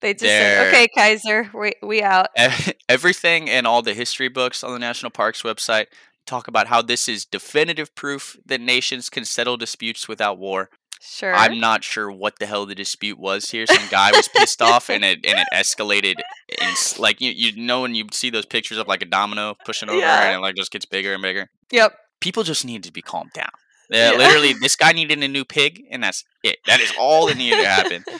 [0.00, 2.28] they just said, "Okay, Kaiser, we we out."
[2.88, 5.86] everything in all the history books on the National Parks website
[6.26, 10.68] talk about how this is definitive proof that nations can settle disputes without war.
[11.00, 11.34] Sure.
[11.34, 13.66] I'm not sure what the hell the dispute was here.
[13.66, 16.14] Some guy was pissed off, and it and it escalated.
[16.60, 19.88] And like you, you know when you see those pictures of like a domino pushing
[19.88, 20.24] over, Yeah.
[20.28, 21.48] and it like just gets bigger and bigger.
[21.72, 21.92] Yep.
[22.20, 23.50] People just need to be calmed down.
[23.90, 24.18] Yeah, Yeah.
[24.18, 26.58] literally, this guy needed a new pig, and that's it.
[26.66, 28.04] That is all that needed to happen.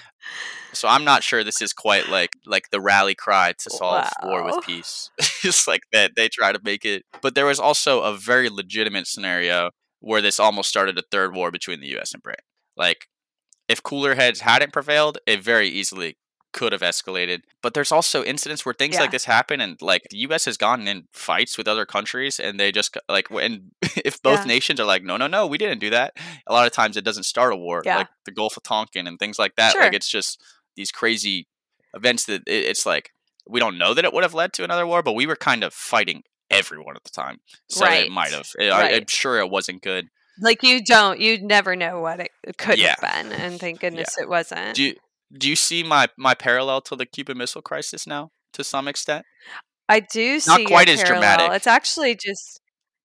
[0.75, 4.45] So I'm not sure this is quite like like the rally cry to solve war
[4.45, 5.11] with peace.
[5.43, 7.05] it's like that they try to make it.
[7.23, 11.51] But there was also a very legitimate scenario where this almost started a third war
[11.51, 12.45] between the US and Britain.
[12.77, 13.07] Like
[13.67, 16.17] if cooler heads hadn't prevailed, it very easily
[16.59, 17.41] could have escalated.
[17.63, 19.03] But there's also incidents where things Yeah.
[19.03, 22.59] like this happen and like the US has gotten in fights with other countries and
[22.59, 23.71] they just like when
[24.09, 24.45] if both Yeah.
[24.55, 26.15] nations are like no no no, we didn't do that.
[26.47, 27.99] A lot of times it doesn't start a war Yeah.
[27.99, 29.73] like the Gulf of Tonkin and things like that.
[29.73, 29.83] Sure.
[29.83, 30.43] Like it's just
[30.77, 31.47] these crazy
[31.95, 33.11] events that it, it's like
[33.49, 35.65] we don't know that it would have led to another war, but we were kind
[35.65, 38.07] of fighting everyone at the time, so Right.
[38.07, 38.49] it might have.
[38.59, 40.09] Eh, I, I'm sure it wasn't good.
[40.41, 42.95] Like you don't, you never know what it could Yeah.
[43.01, 44.75] have been, and thank goodness it wasn't.
[44.77, 44.95] Do you,
[45.37, 49.25] do you see my my parallel to the Cuban Missile Crisis now to some extent?
[49.89, 51.21] I do Not quite as parallel.
[51.23, 51.57] dramatic.
[51.57, 52.61] It's actually just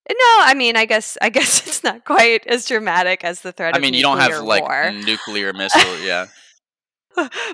[0.10, 0.16] no.
[0.20, 3.76] I mean, I guess I guess it's not quite as dramatic as the threat.
[3.76, 4.46] I mean, you don't have nuclear
[4.92, 6.28] like nuclear missile, yeah.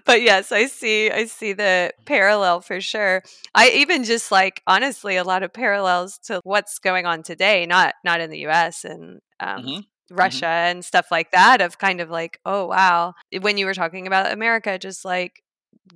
[0.05, 1.11] but yes, I see.
[1.11, 3.21] I see the parallel for sure.
[3.53, 7.65] I even just like honestly a lot of parallels to what's going on today.
[7.65, 8.85] Not not in the U.S.
[8.85, 9.83] and um, Mhm.
[10.09, 10.19] Mm-hmm.
[10.19, 11.61] Russia and stuff like that.
[11.61, 15.43] Of kind of like, oh wow, when you were talking about America, just like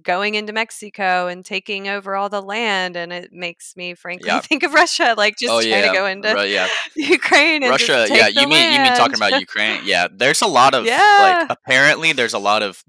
[0.02, 4.40] going into Mexico and taking over all the land, and it makes me frankly Yeah.
[4.40, 6.68] think of Russia, like oh, just oh trying yeah, to go into Ru- yeah.
[6.96, 8.08] Ukraine and Russia.
[8.10, 9.82] Yeah, you mean you mean talking about Ukraine?
[9.84, 11.46] Yeah, there's a lot of Yeah.
[11.48, 12.84] like apparently there's a lot of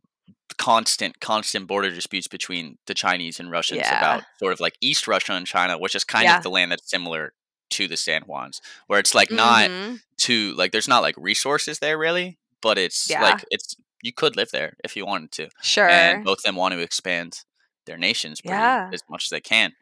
[0.56, 3.98] constant constant border disputes between the Chinese and Russians Yeah.
[3.98, 6.36] about sort of like East Russia and China, which is kind Yeah.
[6.38, 7.32] of the land that's similar
[7.70, 10.00] to the San Juans, where it's like not Mhm.
[10.16, 13.22] too like there's not like resources there really, but it's Yeah.
[13.22, 15.88] like it's you could live there if you wanted to, sure.
[15.88, 17.40] and both of them want to expand
[17.86, 18.90] their nations Yeah.
[18.92, 19.72] as much as they can.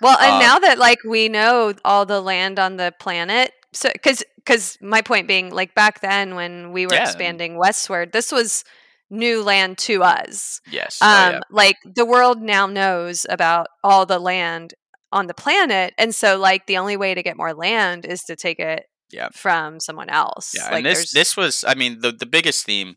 [0.00, 3.90] Well, and Um, now that like we know all the land on the planet, so
[3.92, 7.04] because because my point being, like back then when we were Yeah.
[7.04, 8.64] expanding westward, this was
[9.08, 10.60] new land to us.
[10.70, 10.98] Yes.
[11.00, 11.40] oh, Um, yeah.
[11.50, 14.74] like the world now knows about all the land
[15.12, 18.36] on the planet, and so like the only way to get more land is to
[18.36, 19.28] take it Yeah.
[19.34, 20.52] from someone else.
[20.54, 22.96] Yeah, like and this there's- this was I mean the the biggest theme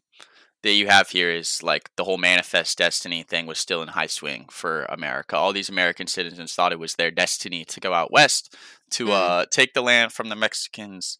[0.64, 4.08] that you have here is like the whole manifest destiny thing was still in high
[4.08, 5.38] swing for America.
[5.38, 8.56] All these American citizens thought it was their destiny to go out west
[8.92, 9.12] to Mm.
[9.12, 11.18] uh take the land from the Mexicans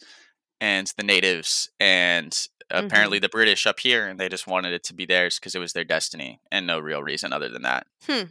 [0.60, 2.32] and the natives and
[2.74, 2.88] Mm-hmm.
[2.88, 5.60] apparently the British up here and they just wanted it to be theirs because it
[5.60, 7.86] was their destiny and no real reason other than that.
[8.08, 8.24] Hmm.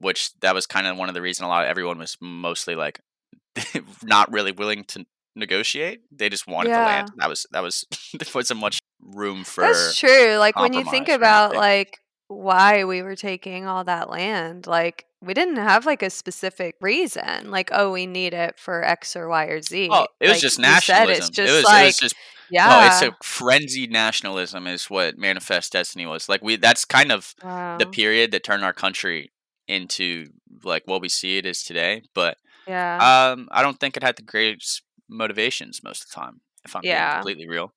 [0.00, 2.74] Which that was kind of one of the reason a lot of everyone was mostly
[2.74, 3.00] like
[4.02, 6.00] not really willing to negotiate.
[6.10, 7.10] They just wanted the land.
[7.16, 10.36] That was that was there wasn't much room for That's true.
[10.36, 15.34] Like when you think about like why we were taking all that land, like we
[15.34, 17.50] didn't have like a specific reason.
[17.50, 19.88] Like, oh, we need it for X or Y or Z.
[19.90, 21.16] Oh, it was Like just said, nationalism.
[21.16, 22.16] It's just it was, like it was just
[22.50, 22.68] yeah.
[22.68, 26.28] no, it's a frenzied nationalism is what manifest destiny was.
[26.28, 27.76] Like we that's kind of wow.
[27.78, 29.30] the period that turned our country
[29.68, 30.28] into
[30.62, 32.02] like what we see it as today.
[32.14, 32.36] But
[32.66, 33.30] yeah.
[33.32, 36.82] um I don't think it had the greatest motivations most of the time, if I'm
[36.84, 37.06] Yeah.
[37.08, 37.72] being completely real.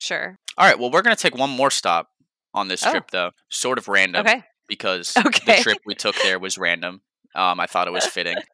[0.00, 0.38] sure.
[0.58, 2.08] All right, well we're gonna take one more stop
[2.54, 2.90] on this Oh.
[2.90, 3.30] trip though.
[3.50, 4.42] Sort of random Okay.
[4.68, 5.56] because Okay.
[5.56, 7.02] the trip we took there was random.
[7.34, 8.36] Um I thought it was fitting.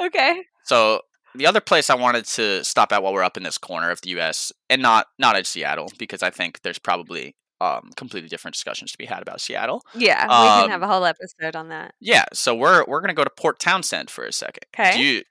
[0.00, 0.44] Okay.
[0.64, 1.00] So
[1.34, 4.00] the other place I wanted to stop at while we're up in this corner of
[4.02, 4.52] the U.S.
[4.68, 8.98] and not not at Seattle because I think there's probably um, completely different discussions to
[8.98, 9.82] be had about Seattle.
[9.94, 11.94] Yeah, we Um, can have a whole episode on that.
[12.00, 14.64] Yeah, so we're we're gonna go to Port Townsend for a second.
[14.74, 14.96] Okay.
[14.96, 15.22] Do you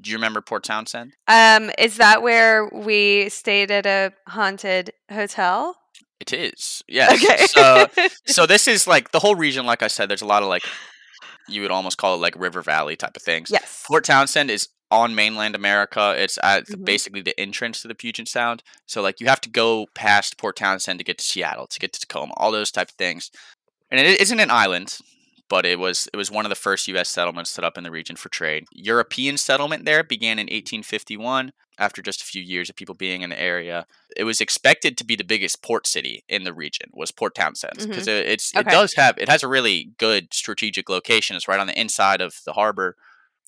[0.00, 1.14] do you remember Port Townsend?
[1.26, 5.76] Um, is that where we stayed at a haunted hotel?
[6.20, 6.82] It is.
[6.88, 7.22] Yes.
[7.24, 7.46] Okay.
[7.46, 7.86] So
[8.26, 9.66] so this is like the whole region.
[9.66, 10.62] Like I said, there's a lot of like
[11.48, 13.50] you would almost call it like River Valley type of things.
[13.50, 13.82] yes.
[13.86, 16.14] Port Townsend is on mainland America.
[16.16, 16.84] It's at the- Mhm.
[16.84, 18.62] basically the entrance to the Puget Sound.
[18.86, 21.92] So like you have to go past Port Townsend to get to Seattle, to get
[21.92, 23.30] to Tacoma, all those type of things.
[23.90, 24.98] And it isn't an island,
[25.48, 27.08] but it was it was one of the first U.S.
[27.08, 28.66] settlements set up in the region for trade.
[28.72, 31.52] European settlement there began in 1851.
[31.80, 33.86] After just a few years of people being in the area,
[34.16, 36.90] it was expected to be the biggest port city in the region.
[36.92, 40.88] Was Port Townsend because it, it's it does have it has a really good strategic
[40.88, 41.36] location.
[41.36, 42.96] It's right on the inside of the harbor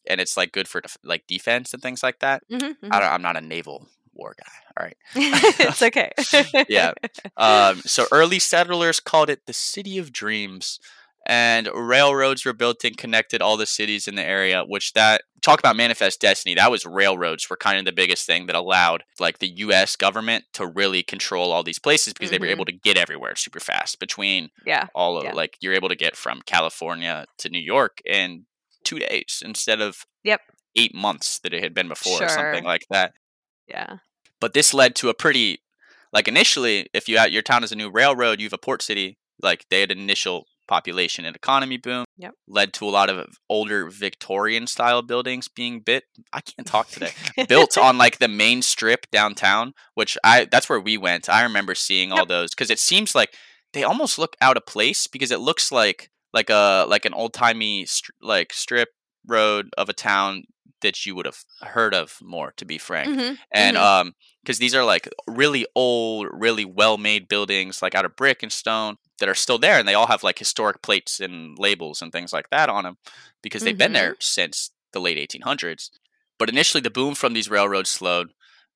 [0.08, 2.42] and it's like good for def- like defense and things like that.
[2.50, 2.88] Mhm, mhm.
[2.90, 4.52] I don't, I'm not a naval war guy.
[4.76, 4.96] All right.
[5.14, 6.12] it's okay.
[6.68, 6.92] Yeah.
[7.36, 10.78] Um, so early settlers called it the city of dreams,
[11.26, 14.62] and railroads were built and connected all the cities in the area.
[14.64, 16.54] Which that talk about manifest destiny.
[16.54, 19.96] That was railroads were kind of the biggest thing that allowed like the U.S.
[19.96, 22.50] government to really control all these places because they were Mhm.
[22.50, 24.86] able to get everywhere super fast between yeah.
[24.94, 25.32] all of Yeah.
[25.32, 28.44] like you're able to get from California to New York in
[28.84, 30.40] two days instead of Yep.
[30.76, 33.12] eight months that it had been before or something like that.
[33.66, 33.96] Yeah.
[34.40, 35.60] But this led to a pretty
[36.12, 38.82] like initially, if you out your town is a new railroad, you have a port
[38.82, 39.18] city.
[39.42, 42.04] Like they had an initial population and economy boom.
[42.18, 42.32] Yep.
[42.46, 46.04] Led to a lot of older Victorian style buildings being bit.
[46.32, 47.12] I can't talk today.
[47.48, 51.28] built on like the main strip downtown, which I that's where we went.
[51.28, 53.34] I remember seeing all those because it seems like
[53.72, 57.32] they almost look out of place because it looks like like a like an old
[57.34, 58.88] timey str- like strip
[59.26, 60.44] road of a town
[60.82, 62.52] that you would have heard of more.
[62.56, 63.80] To be frank, Mhm, and mhm.
[63.82, 68.42] um because these are like really old, really well made buildings like out of brick
[68.42, 72.00] and stone that are still there, and they all have like historic plates and labels
[72.02, 72.96] and things like that on them
[73.42, 73.94] because they've been Mhm.
[73.94, 75.90] there since the late 1800s.
[76.38, 78.32] But initially, the boom from these railroads slowed.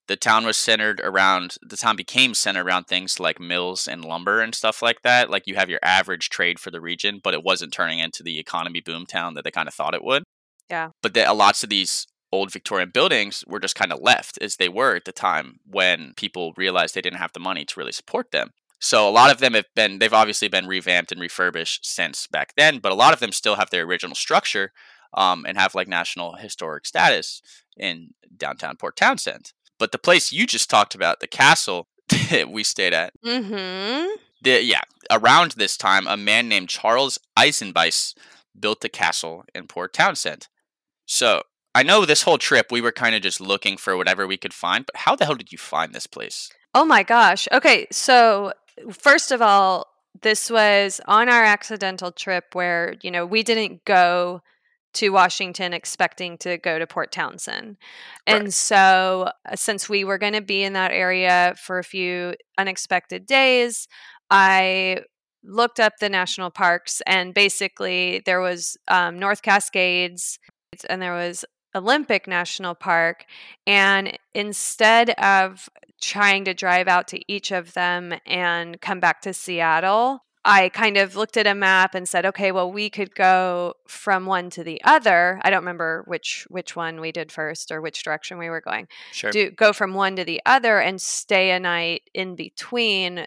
[0.07, 4.40] The town was centered around, the town became centered around things like mills and lumber
[4.40, 5.30] and stuff like that.
[5.30, 8.38] Like you have your average trade for the region, but it wasn't turning into the
[8.38, 10.24] economy boom town that they kind of thought it would.
[10.68, 10.90] Yeah.
[11.02, 14.68] But the, lots of these old Victorian buildings were just kind of left as they
[14.68, 18.30] were at the time when people realized they didn't have the money to really support
[18.30, 18.50] them.
[18.80, 22.52] So a lot of them have been, they've obviously been revamped and refurbished since back
[22.57, 24.72] then, but a lot of them still have their original structure
[25.14, 27.40] um, and have like national historic status
[27.76, 29.52] in downtown Port Townsend.
[29.79, 31.89] But the place you just talked about, the castle
[32.31, 34.09] that we stayed at, Mhm.
[34.43, 38.14] the, yeah, around this time, a man named Charles Eisenbeis
[38.59, 40.49] built a castle in Port Townsend.
[41.07, 41.43] So
[41.75, 44.55] I know this whole trip we were kind of just looking for whatever we could
[44.55, 46.51] find, but how the hell did you find this place?
[46.75, 47.49] Oh my gosh.
[47.53, 48.53] Okay, so
[48.93, 49.87] first of all,
[50.22, 54.41] this was on our accidental trip where, you know, we didn't go
[54.95, 57.76] to Washington expecting to go to Port Townsend.
[58.26, 58.53] And Right.
[58.53, 63.26] so, uh, since we were going to be in that area for a few unexpected
[63.26, 63.88] days,
[64.30, 65.01] I
[65.42, 70.38] looked up the national parks and basically there was um, North Cascades,
[70.88, 73.26] and there was Olympic National Park.
[73.66, 75.68] And instead of
[76.01, 80.97] trying to drive out to each of them and come back to Seattle, I kind
[80.97, 84.62] of looked at a map and said, okay, well, we could go from one to
[84.62, 85.40] the other.
[85.42, 88.88] I don't remember which which one we did first or which direction we were going.
[89.12, 89.30] Sure.
[89.30, 93.26] Do go from one to the other and stay a night in between,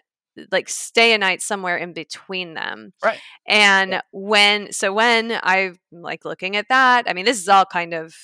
[0.52, 2.92] like stay a night somewhere in between them.
[3.02, 3.18] Right.
[3.46, 4.00] And Yeah.
[4.12, 8.14] when so when I'm like looking at that, I mean, this is all kind of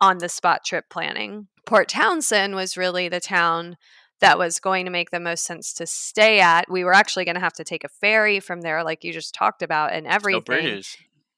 [0.00, 1.48] on the spot trip planning.
[1.66, 3.76] Port Townsend was really the town
[4.20, 6.70] that was going to make the most sense to stay at.
[6.70, 9.34] We were actually going to have to take a ferry from there, like you just
[9.34, 10.82] talked about, and No everything.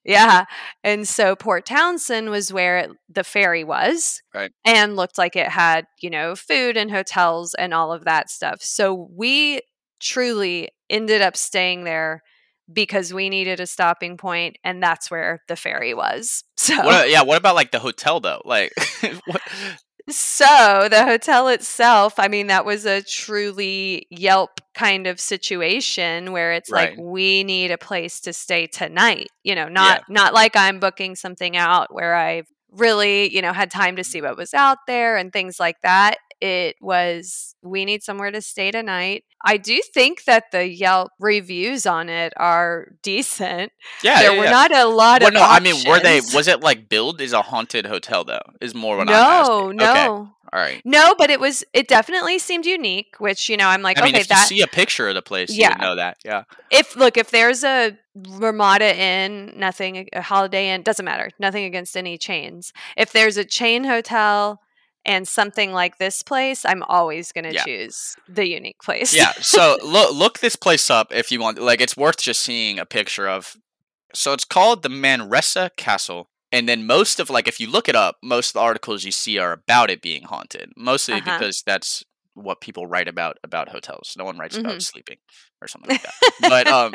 [0.07, 0.45] Yeah.
[0.85, 4.23] And so Port Townsend was where it, the ferry was.
[4.33, 4.53] Right.
[4.65, 8.63] And looked like it had, you know, food and hotels and all of that stuff.
[8.63, 9.61] So we
[9.99, 12.23] truly ended up staying there
[12.73, 16.45] because we needed a stopping point and that's where the ferry was.
[16.59, 17.23] So What, yeah.
[17.23, 18.43] What about like the hotel though?
[18.45, 18.73] Like,
[19.27, 19.43] what?
[20.09, 26.53] So the hotel itself, I mean, that was a truly Yelp kind of situation where
[26.53, 26.91] it's Right.
[26.91, 29.29] like we need a place to stay tonight.
[29.43, 33.71] You know, not not like I'm booking something out where I've really, you know, had
[33.71, 36.17] time to see what was out there and things like that.
[36.41, 39.25] It was we need somewhere to stay tonight.
[39.45, 43.73] I do think that the Yelp reviews on it are decent.
[44.03, 44.21] Yeah.
[44.21, 44.51] there yeah, were yeah.
[44.51, 46.21] not a lot Well, of no, I mean, were they?
[46.35, 48.41] Was it like billed as a haunted hotel though?
[48.61, 49.23] Is more what I'm no,
[49.71, 49.77] asking.
[49.77, 49.91] no.
[49.91, 50.31] Okay.
[50.53, 50.81] All right.
[50.85, 54.15] No, but it was it definitely seemed unique, which you know I'm like I mean,
[54.15, 55.71] okay if you see a picture of the place, you Yeah.
[55.71, 56.19] would know that.
[56.25, 56.45] Yeah.
[56.71, 61.97] if look if there's a Ramada Inn, nothing a Holiday Inn doesn't matter, nothing against
[61.97, 62.73] any chains.
[62.97, 64.61] If there's a chain hotel
[65.07, 67.65] and something like this place, I'm always going to Yeah.
[67.65, 69.15] choose the unique place.
[69.15, 69.33] Yeah.
[69.41, 71.59] So look look this place up if you want.
[71.59, 73.57] Like, it's worth just seeing a picture of.
[74.15, 76.29] So it's called the Manresa Castle.
[76.53, 79.13] And then most of like if you look it up, most of the articles you
[79.13, 80.73] see are about it being haunted.
[80.77, 81.25] Mostly Uh-huh.
[81.39, 82.05] because that's
[82.35, 84.15] what people write about about hotels.
[84.17, 84.61] No one writes Mhm.
[84.61, 85.19] about sleeping
[85.61, 86.15] or something like that.
[86.41, 86.95] but um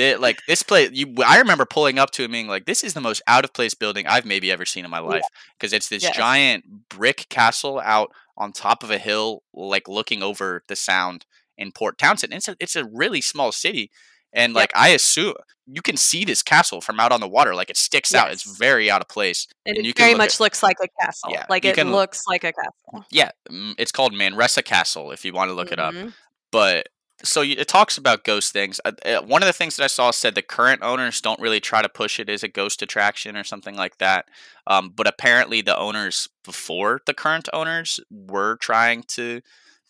[0.00, 2.94] the, like this place you I remember pulling up to it being like this is
[2.94, 5.24] the most out of place building I've maybe ever seen in my life
[5.58, 6.16] because it's this Yes.
[6.16, 11.26] giant brick castle out on top of a hill like looking over the sound
[11.58, 12.32] in Port Townsend.
[12.32, 13.90] It's a it's a really small city
[14.32, 14.56] and Yep.
[14.60, 15.34] like I assume
[15.72, 18.32] you can see this castle from out on the water like it sticks out.
[18.32, 19.46] It's very out of place.
[19.66, 21.30] and, and it you can very look much at- looks like a castle.
[21.32, 23.04] Yeah, like it can- looks like a castle.
[23.10, 25.94] Yeah, mm, it's called Manresa Castle if you want to look it up.
[25.94, 26.12] Mhm.
[26.50, 26.88] But
[27.22, 28.80] so it talks about ghost things.
[28.84, 31.60] Uh, uh, one of the things that I saw said the current owners don't really
[31.60, 34.26] try to push it as a ghost attraction or something like that.
[34.66, 39.40] Um, but apparently, the owners before the current owners were trying to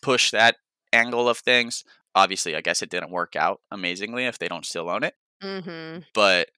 [0.01, 0.57] push that
[0.93, 1.83] angle of things.
[2.15, 5.15] Obviously, I guess it didn't work out amazingly if they don't still own it.
[5.41, 6.05] Mhm.
[6.13, 6.49] But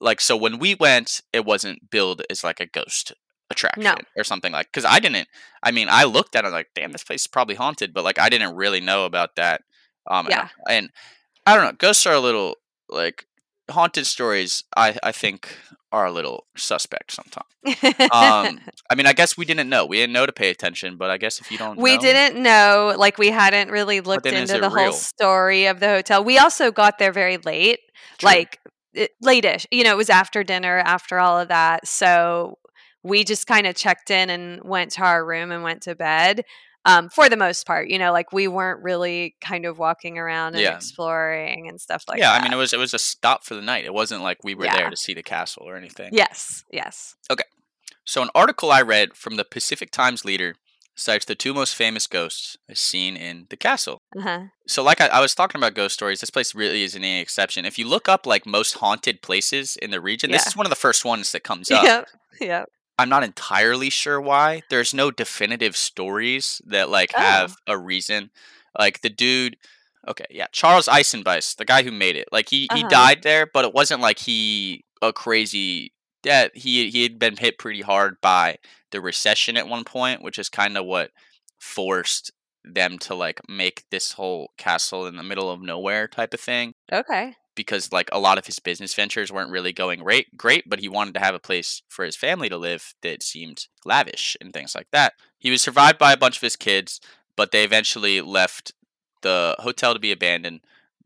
[0.00, 3.12] like, so when we went, it wasn't billed as like a ghost
[3.50, 3.82] attraction
[4.16, 4.66] or something like.
[4.72, 5.28] Because I didn't.
[5.62, 7.92] I mean, I looked at it like, damn, this place is probably haunted.
[7.92, 9.62] But like, I didn't really know about that.
[10.10, 10.48] Um, and- Yeah.
[10.68, 10.90] and
[11.46, 11.72] I don't know.
[11.72, 12.56] Ghosts are a little
[12.88, 13.26] like
[13.70, 14.62] haunted stories.
[14.76, 15.56] I I think
[15.92, 17.46] are a little suspect sometimes.
[18.10, 19.86] Um, I mean, I guess we didn't know.
[19.86, 20.96] We didn't know to pay attention.
[20.96, 24.26] But I guess if you don't, we know- didn't know like we hadn't really looked
[24.26, 27.78] into the whole story of the hotel we also got there very late
[28.18, 28.26] True.
[28.28, 28.58] like
[28.92, 32.58] it, late-ish you know it was after dinner after all of that so
[33.02, 36.44] we just kind of checked in and went to our room and went to bed
[36.86, 40.54] um, for the most part you know like we weren't really kind of walking around
[40.54, 40.74] and Yeah.
[40.76, 43.44] exploring and stuff like yeah, that Yeah, I mean, it was it was a stop
[43.44, 43.84] for the night.
[43.84, 44.76] It wasn't like we were Yeah.
[44.76, 46.10] there to see the castle or anything.
[46.12, 47.44] yes yes Okay.
[48.06, 50.56] So, an article I read from the Pacific Times Leader
[50.94, 53.98] cites the two most famous ghosts as seen in the castle.
[54.16, 54.40] uh-huh.
[54.68, 57.64] So, like I, I was talking about ghost stories, this place really isn't any exception.
[57.64, 60.70] If you look up like most haunted places in the region, this is one of
[60.70, 61.82] the first ones that comes up.
[61.84, 62.08] yep
[62.40, 62.68] yep
[62.98, 64.62] I'm not entirely sure why.
[64.70, 67.20] There's no definitive stories that like Oh.
[67.20, 68.30] have a reason.
[68.78, 69.56] Like the dude,
[70.08, 72.28] okay, yeah, Charles Eisenbeis, the guy who made it.
[72.32, 72.88] Like he he Uh-huh.
[72.88, 75.92] died there, but it wasn't like he a crazy
[76.22, 76.50] death.
[76.54, 78.58] He he had been hit pretty hard by
[78.90, 81.10] the recession at one point, which is kind of what
[81.58, 82.30] forced
[82.64, 86.72] them to like make this whole castle in the middle of nowhere type of thing
[86.90, 90.80] okay because like a lot of his business ventures weren't really going great great but
[90.80, 94.52] he wanted to have a place for his family to live that seemed lavish and
[94.52, 95.14] things like that.
[95.38, 97.00] He was survived by a bunch of his kids
[97.36, 98.72] but they eventually left
[99.22, 100.60] the hotel to be abandoned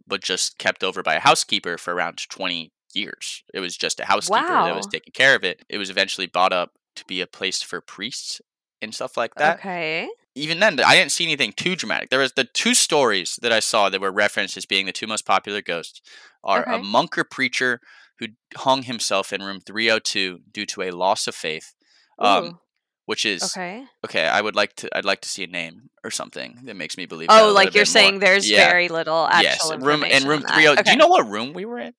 [0.06, 3.42] but just kept over by a housekeeper for around 20 years.
[3.52, 5.62] It was just a housekeeper that was taking care of it.
[5.68, 8.40] It was eventually bought up to be a place for priests
[8.80, 9.58] and stuff like that.
[9.58, 10.08] Okay
[10.38, 12.10] even then, I didn't see anything too dramatic.
[12.10, 15.06] There was the two stories that I saw that were referenced as being the two
[15.06, 16.00] most popular ghosts
[16.44, 17.80] are a monk or preacher
[18.18, 21.74] who hung himself in room 302 due to a loss of faith.
[22.18, 22.58] Um,
[23.06, 23.84] which is okay.
[24.04, 24.26] okay.
[24.26, 24.94] I would like to.
[24.94, 27.28] I'd like to see a name or something that makes me believe.
[27.30, 28.02] Oh, like you're bit more.
[28.02, 28.68] saying there's Yeah.
[28.68, 30.76] very little actual yes, room in room on that.
[30.76, 30.82] 30.
[30.82, 31.94] Do you know what room we were in?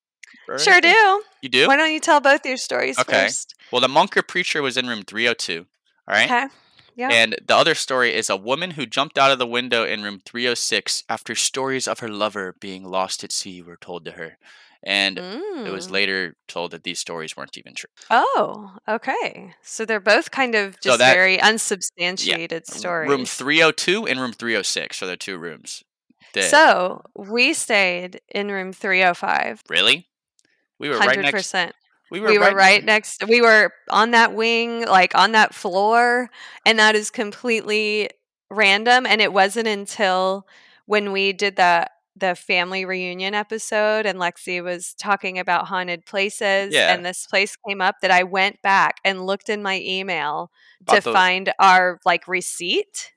[0.59, 0.91] Sure anything?
[0.91, 1.23] do.
[1.41, 1.67] You do?
[1.67, 3.23] Why don't you tell both your stories Okay.
[3.23, 3.55] first?
[3.71, 5.65] Well, the monk or preacher was in room 302.
[6.07, 6.25] All right.
[6.25, 6.47] Okay.
[6.99, 7.09] Yeah.
[7.11, 10.19] And the other story is a woman who jumped out of the window in room
[10.25, 14.37] 306 after stories of her lover being lost at sea were told to her.
[14.83, 15.91] And it was Mm.
[15.91, 17.89] later told that these stories weren't even true.
[18.09, 19.53] Oh, okay.
[19.61, 23.09] So they're both kind of So just that- very unsubstantiated stories.
[23.09, 25.83] Room 302 and room 306 are the two rooms.
[26.33, 29.61] That, So we stayed in room 305.
[29.69, 30.07] really?
[30.79, 31.51] We were right Hundred next.
[32.09, 33.23] We were, We were right, right next.
[33.27, 36.29] We were on that wing, like on that floor,
[36.65, 38.09] and that is completely
[38.49, 39.05] random.
[39.05, 40.45] And it wasn't until
[40.85, 46.73] when we did the the family reunion episode, and Lexi was talking about haunted places,
[46.73, 46.93] Yeah.
[46.93, 50.51] and this place came up that I went back and looked in my email
[50.81, 53.13] About to find our like receipt.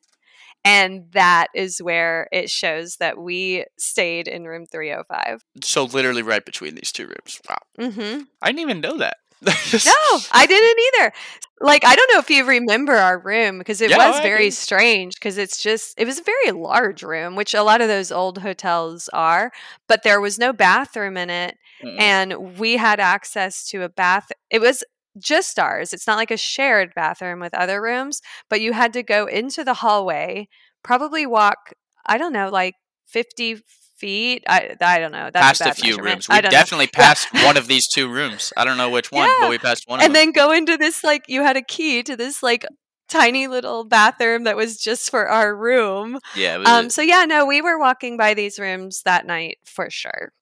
[0.65, 5.45] And that is where it shows that we stayed in room 305.
[5.63, 7.41] So literally right between these two rooms.
[7.49, 7.59] Wow.
[7.79, 8.23] Mm-hmm.
[8.41, 9.17] I didn't even know that.
[9.85, 11.13] No, I didn't either.
[11.61, 14.51] Like, I don't know if you remember our room because it Yeah, was I very
[14.51, 18.13] strange because it's just, it was a very large room, which a lot of those
[18.13, 19.51] old hotels are,
[19.89, 21.57] but there was no bathroom in it.
[21.83, 22.01] Mm-mm.
[22.01, 24.31] And we had access to a bath.
[24.51, 24.85] It was
[25.19, 25.93] just ours.
[25.93, 29.65] It's not like a shared bathroom with other rooms, but you had to go into
[29.65, 30.49] the hallway,
[30.83, 31.73] probably walk,
[32.07, 32.75] I don't know, like
[33.07, 33.57] 50
[33.97, 34.43] feet.
[34.49, 35.31] I, I don't know.
[35.33, 36.29] That's Passed a, a few rooms.
[36.29, 36.51] We don't know.
[36.51, 38.53] definitely passed one of these two rooms.
[38.57, 39.37] I don't know which one, Yeah.
[39.41, 42.03] but we passed one of and then go into this like you had a key
[42.03, 42.65] to this like
[43.09, 46.19] tiny little bathroom that was just for our room.
[46.35, 50.33] yeah, Um so yeah, no, we were walking by these rooms that night for sure.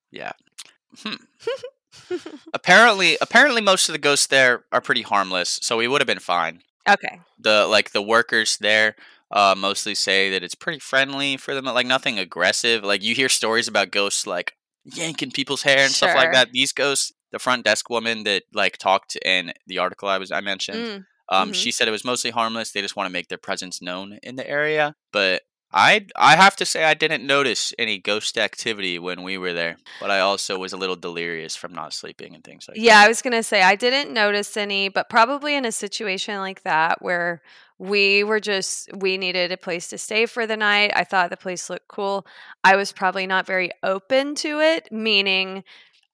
[1.03, 1.14] hmm.
[2.55, 6.18] apparently, apparently most of the ghosts there are pretty harmless, so we would have been
[6.18, 6.62] fine.
[6.88, 7.20] Okay.
[7.38, 8.97] The like the workers there
[9.30, 12.82] uh, mostly say that it's pretty friendly for them, like nothing aggressive.
[12.84, 16.51] Like you hear stories about ghosts like yanking people's hair and stuff like that.
[16.53, 20.41] These ghosts, the front desk woman that like talked in the article I was I
[20.41, 21.55] mentioned, Mm, Um, Mhm.
[21.55, 22.72] She said it was mostly harmless.
[22.72, 24.95] They just want to make their presence known in the area.
[25.12, 25.43] But
[25.73, 29.77] I, I have to say, I didn't notice any ghost activity when we were there.
[30.01, 32.83] But I also was a little delirious from not sleeping and things like that.
[32.83, 36.39] Yeah, I was going to say I didn't notice any, but probably in a situation
[36.39, 37.43] like that where
[37.79, 40.93] we were just we needed a place to stay for the night.
[40.95, 42.27] I thought the place looked cool.
[42.62, 45.64] I was probably not very open to it, meaning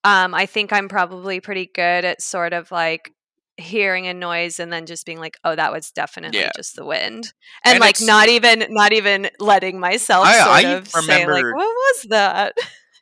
[0.04, 3.12] um I think I'm probably pretty good at sort of like
[3.58, 6.50] hearing a noise and then just being like, "Oh, that was definitely Yeah.
[6.56, 7.32] just the wind."
[7.64, 11.26] And, And like not even not even letting myself I- sort I of say like,
[11.26, 12.54] remember- "What was that?"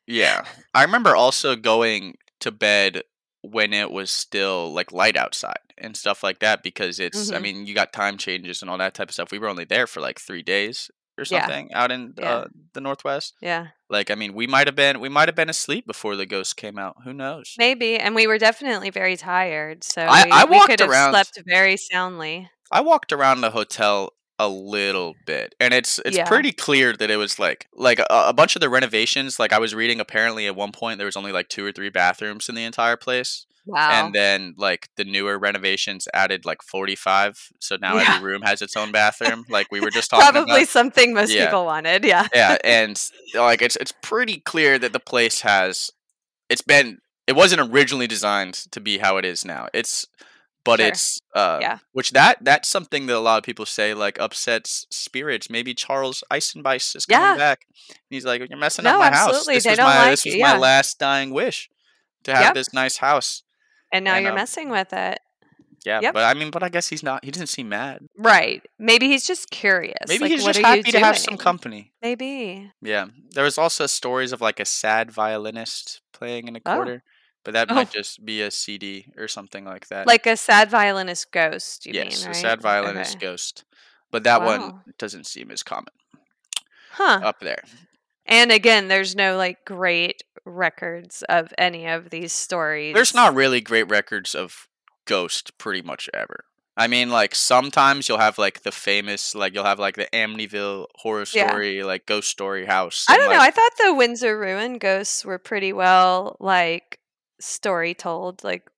[0.07, 0.45] Yeah.
[0.75, 3.03] I remember also going to bed
[3.41, 7.43] when it was still like light outside and stuff like that because it's, I Mhm.
[7.43, 9.31] mean, you got time changes and all that type of stuff.
[9.33, 11.41] We were only there for like three days or Yeah.
[11.41, 12.35] something out in Yeah.
[12.35, 13.35] uh, the Northwest.
[13.41, 13.69] Yeah.
[13.89, 16.57] Like, I mean, we might have been, we might have been asleep before the ghost
[16.57, 16.97] came out.
[17.05, 17.55] Who knows?
[17.59, 20.91] Maybe, and we were definitely very tired, so I- we, I we walked could have
[20.91, 22.51] around- slept very soundly.
[22.73, 26.27] I walked around the hotel a little bit, and it's it's Yeah.
[26.27, 29.39] pretty clear that it was like like a, a bunch of the renovations.
[29.39, 31.89] Like I was reading, apparently at one point there was only like two or three
[31.91, 34.07] bathrooms in the entire place, Wow.
[34.07, 37.49] and then like the newer renovations added like forty five.
[37.61, 38.17] So now Yeah.
[38.17, 39.45] every room has its own bathroom.
[39.49, 40.69] like we were just talking Probably about.
[40.69, 41.47] something most Yeah.
[41.47, 42.05] people wanted.
[42.05, 42.29] Yeah.
[42.35, 43.01] yeah, and
[43.35, 45.91] like it's it's pretty clear that the place has
[46.51, 49.69] it's been it wasn't originally designed to be how it is now.
[49.73, 50.07] It's
[50.63, 50.89] but Sure.
[50.89, 51.79] it's uh Yeah.
[51.93, 55.49] which that that's something that a lot of people say like upsets spirits.
[55.49, 57.37] Maybe Charles Eisenbeis is coming Yeah.
[57.37, 57.67] back.
[58.11, 59.33] He's like, You're messing No, up my house.
[59.33, 61.71] This They was don't my like this was my last dying wish
[62.25, 62.55] to have Yep.
[62.55, 63.43] this nice house.
[63.95, 65.21] And now And, you're um, messing with it.
[65.87, 66.15] Yeah, Yep.
[66.15, 67.25] but I mean, but I guess he's not.
[67.25, 68.01] He doesn't seem mad.
[68.19, 68.63] Right.
[68.79, 70.09] Maybe he's just curious.
[70.09, 71.93] Maybe like, he's just happy to have some company.
[72.03, 72.73] Maybe.
[72.83, 76.75] Yeah, there was also stories of like a sad violinist playing in a Oh.
[76.75, 77.03] quarter,
[77.45, 77.75] but that Oh.
[77.75, 80.07] might just be a CD or something like that.
[80.07, 83.27] Like a sad violinist ghost, you yes, mean, a sad violinist Okay.
[83.27, 83.65] ghost,
[84.11, 85.93] but that one doesn't seem as common
[86.93, 87.21] Huh.
[87.23, 87.63] up there.
[88.27, 92.95] And again, there's no like great records of any of these stories.
[92.95, 94.69] There's not really great records of
[95.07, 96.45] ghost pretty much ever.
[96.77, 100.87] I mean, like sometimes you'll have like the famous, like you'll have like the Amityville
[100.97, 101.49] horror Yeah.
[101.49, 103.07] story, like ghost story house.
[103.09, 103.37] I don't know.
[103.39, 106.99] like- I thought the Windsor Ruin ghosts were pretty well like
[107.41, 108.69] story told, like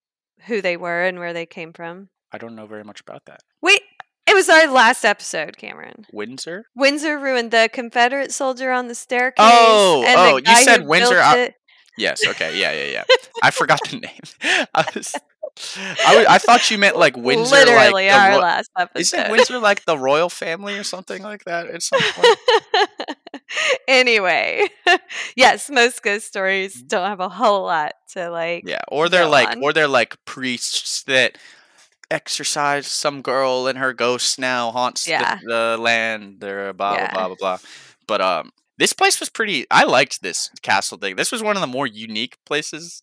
[0.47, 2.09] who they were and where they came from.
[2.33, 3.41] I don't know very much about that.
[3.63, 3.81] Wait,
[4.27, 6.07] it was our last episode, Cameron.
[6.13, 6.67] Windsor.
[6.75, 9.37] Windsor ruined the Confederate soldier on the staircase.
[9.39, 11.49] Oh, oh, you said Windsor, I- uh,
[11.97, 12.27] Yes.
[12.27, 12.59] Okay.
[12.59, 12.73] Yeah.
[12.73, 12.85] Yeah.
[12.85, 13.05] Yeah.
[13.43, 14.67] I forgot the name.
[14.75, 15.15] I was.
[15.79, 17.55] I, I thought you meant like Windsor.
[17.55, 19.31] Literally like our ro- last Isn't episode.
[19.31, 22.39] Windsor like the royal family or something like that at some point?
[23.89, 24.67] anyway,
[25.35, 26.89] yes, most ghost stories mm-hmm.
[26.89, 28.65] don't have a whole lot to like.
[28.67, 29.63] Yeah, or they're like, on.
[29.63, 31.39] or they're like priests that
[32.11, 35.37] exorcise some girl and her ghost now haunts Yeah.
[35.43, 35.47] the,
[35.77, 36.37] the land.
[36.41, 37.13] They're blah Yeah.
[37.13, 37.59] blah blah blah blah.
[38.07, 39.67] But um, this place was pretty.
[39.71, 41.17] I liked this castle thing.
[41.17, 43.03] This was one of the more unique places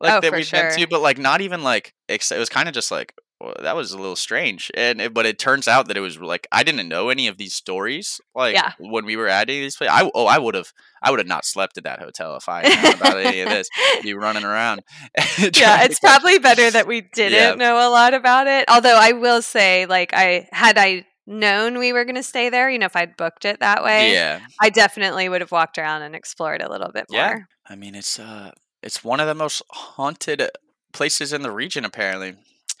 [0.00, 0.86] like Oh, that we've been to.
[0.88, 3.14] But like, not even like it was kind of just like.
[3.42, 6.20] Well, that was a little strange, and it, but it turns out that it was
[6.20, 8.20] like I didn't know any of these stories.
[8.36, 8.72] Like Yeah.
[8.78, 10.72] when we were at any of these places, I oh I would have
[11.02, 13.48] I would have not slept at that hotel if I had known about any of
[13.48, 13.68] this.
[14.02, 14.82] Be running around.
[15.56, 17.54] yeah, it's probably better that we didn't Yeah.
[17.56, 18.64] know a lot about it.
[18.68, 22.70] Although I will say, like, I had I known we were going to stay there,
[22.70, 26.02] you know, if I'd booked it that way, Yeah, I definitely would have walked around
[26.02, 27.26] and explored a little bit Yeah.
[27.28, 27.46] more.
[27.66, 30.48] I mean it's uh it's one of the most haunted
[30.92, 32.34] places in the region apparently.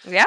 [0.06, 0.24] Yeah,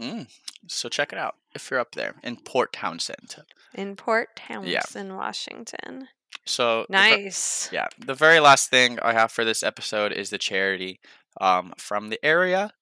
[0.00, 0.28] Mm.
[0.68, 3.36] So check it out if you're up there in Port Townsend.
[3.74, 6.08] in Port Townsend, Washington.
[6.44, 7.68] So the Nice.
[7.72, 11.00] yeah, the very last thing I have for this episode is the charity
[11.40, 12.72] um, from the area.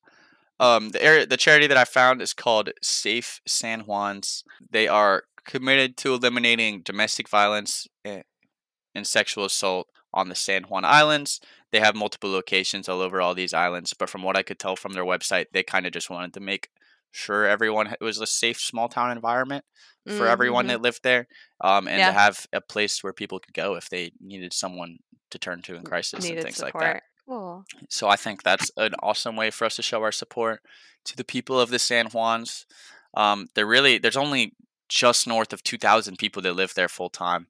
[0.61, 4.45] Um, the area, the charity that I found is called Safe San Juans.
[4.71, 8.23] They are committed to eliminating domestic violence eh,
[8.95, 11.41] and sexual assault on the San Juan Islands.
[11.71, 14.75] They have multiple locations all over all these islands, but from what I could tell
[14.77, 16.71] from their website, they kind of just wanted to make
[17.13, 19.65] sure everyone it was a safe small town environment
[20.17, 20.69] for everyone Mhm.
[20.69, 21.27] that lived there,
[21.61, 22.07] um, and Yeah.
[22.09, 24.99] to have a place where people could go if they needed someone
[25.31, 26.75] to turn to in crisis and things support.
[26.75, 27.03] like that.
[27.27, 27.65] Cool.
[27.89, 30.63] So I think that's an awesome way for us to show our support
[31.07, 32.67] to the people of the San Juans.
[33.15, 34.55] Um, they're really there's only
[34.89, 37.49] just north of 2,000 people that live there full time.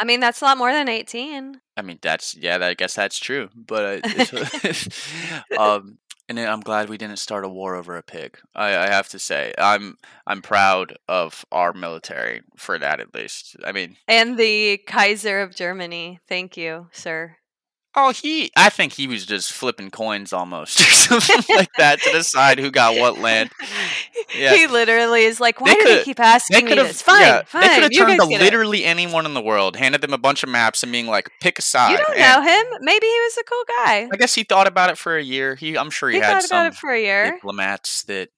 [0.00, 1.60] I mean, that's a lot more than 18.
[1.76, 3.50] I mean, that's yeah, I guess that's true.
[3.54, 5.98] But uh, um,
[6.28, 8.38] and I'm glad we didn't start a war over a pig.
[8.54, 13.56] I, I have to say, I'm I'm proud of our military for that at least.
[13.64, 16.20] I mean, And the Kaiser of Germany.
[16.28, 17.36] Thank you, sir.
[17.94, 20.80] Oh, he I think he was just flipping coins almost
[21.10, 23.50] or something like that to decide who got what land.
[24.36, 24.54] Yeah.
[24.54, 27.02] He literally is like, why They do could- keep asking me this?
[27.02, 27.62] Fine, yeah, fine.
[27.62, 30.18] they could have turned to get it." literally anyone in the world, handed them a
[30.18, 32.78] bunch of maps, and being like, "Pick a side." You don't and know him.
[32.82, 34.08] Maybe he was a cool guy.
[34.12, 35.54] I guess he thought about it for a year.
[35.56, 37.32] He, I'm sure he, He had thought some about it for a year.
[37.32, 38.28] diplomats that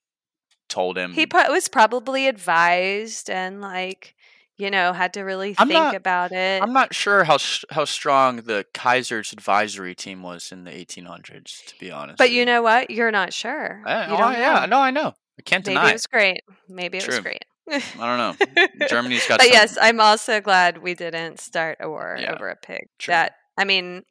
[0.68, 1.12] told him.
[1.12, 4.14] He was probably advised and like,
[4.59, 6.62] you know, had to really I'm think not- about it.
[6.62, 7.38] I'm not sure how
[7.70, 12.18] how strong the Kaiser's advisory team was in the 1800s, to be honest.
[12.18, 12.90] but you know what?
[12.90, 13.82] You're not sure.
[13.86, 14.66] I, you oh, yeah, know.
[14.66, 15.14] no, I know.
[15.38, 15.82] I can't Maybe deny.
[15.84, 16.40] Maybe it was great.
[16.68, 17.44] Maybe it was great.
[17.70, 18.66] I don't know.
[18.88, 22.48] Germany's got but some- yes, I'm also glad we didn't start a war Yeah, over
[22.50, 22.88] a pig.
[22.98, 23.12] true.
[23.12, 24.03] That I mean,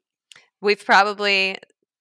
[0.61, 1.57] we've probably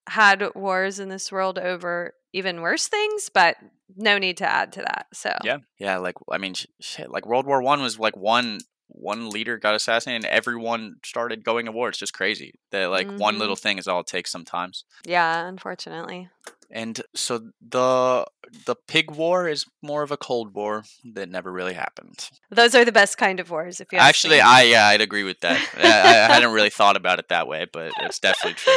[0.08, 3.56] had wars in this world over even worse things, but
[3.96, 5.06] no need to add to that.
[5.12, 5.98] So Yeah, yeah.
[5.98, 7.10] Like I mean, shit.
[7.10, 8.60] Like World War One was like one
[8.92, 11.88] one leader got assassinated, and everyone started going to war.
[11.90, 13.38] It's just crazy that like one Mhm.
[13.38, 14.84] little thing is all it takes sometimes.
[15.04, 16.28] yeah, unfortunately.
[16.72, 18.26] And so the
[18.66, 20.84] the pig war is more of a cold war
[21.14, 22.30] that never really happened.
[22.50, 23.80] Those are the best kind of wars.
[23.80, 24.40] If you Actually.
[24.40, 25.60] I yeah, I'd agree with that.
[25.76, 25.82] I,
[26.28, 28.72] I hadn't really thought about it that way, but it's definitely true.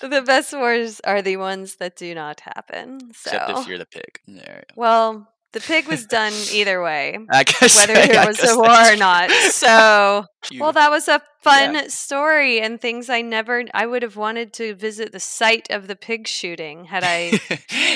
[0.00, 3.00] The best wars are the ones that do not happen.
[3.14, 4.20] So, Except if you're the pig.
[4.26, 4.64] There.
[4.76, 8.92] well, the pig was done either way, I guess whether I there was a war
[8.92, 9.30] or not.
[9.30, 10.60] So, true.
[10.60, 13.64] well, that was a fun story and things I never.
[13.72, 17.40] I would have wanted to visit the site of the pig shooting had I.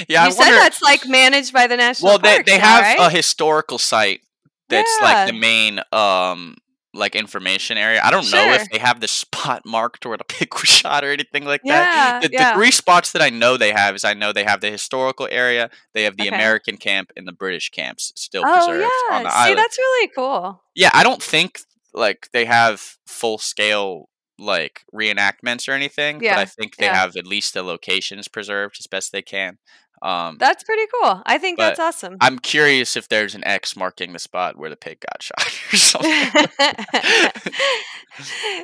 [0.09, 0.57] yeah, I you said wonder.
[0.57, 2.11] that's like managed by the national.
[2.13, 2.99] well, they they have right?
[2.99, 4.23] a historical site
[4.69, 6.57] that's like the main um
[6.95, 8.01] like information area.
[8.03, 11.11] I don't know if they have the spot marked where the pig was shot or
[11.11, 12.23] anything like yeah, that.
[12.23, 14.71] The, the three spots that I know they have is I know they have the
[14.71, 16.35] historical area, they have the Okay.
[16.35, 19.59] American camp, and the British camps still Oh preserved on yeah, the see, island.
[19.59, 20.63] that's really cool.
[20.75, 21.61] Yeah, I don't think
[21.95, 26.35] like they have full scale like reenactments or anything, yeah.
[26.35, 26.95] but I think they yeah.
[26.97, 29.59] have at least the locations preserved as best they can.
[30.03, 31.23] Um, That's pretty cool.
[31.25, 32.17] I think that's awesome.
[32.21, 35.77] I'm curious if there's an X marking the spot where the pig got shot or
[35.77, 36.11] something.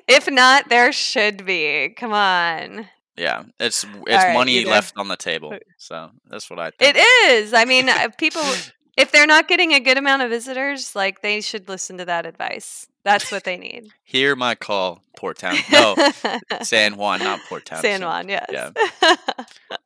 [0.09, 1.95] if not, there should be.
[1.97, 2.89] Come on.
[3.17, 6.97] yeah, it's it's right, money left on the table, so that's what I think.
[6.97, 7.55] It is.
[7.55, 8.43] I mean, uh, people,
[8.99, 12.27] if they're not getting a good amount of visitors, like they should listen to that
[12.27, 12.87] advice.
[13.05, 13.89] That's what they need.
[14.05, 15.57] Hear my call, Port Town.
[15.73, 15.95] No,
[16.63, 17.81] San Juan, not Port Town.
[17.81, 18.47] San Juan, yes.
[18.53, 18.71] yeah.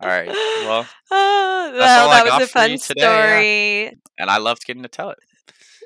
[0.00, 0.28] All right.
[0.28, 2.76] Well, Oh, That's well, that was a fun yeah.
[2.76, 3.98] story.
[4.18, 5.18] and I loved getting to tell it.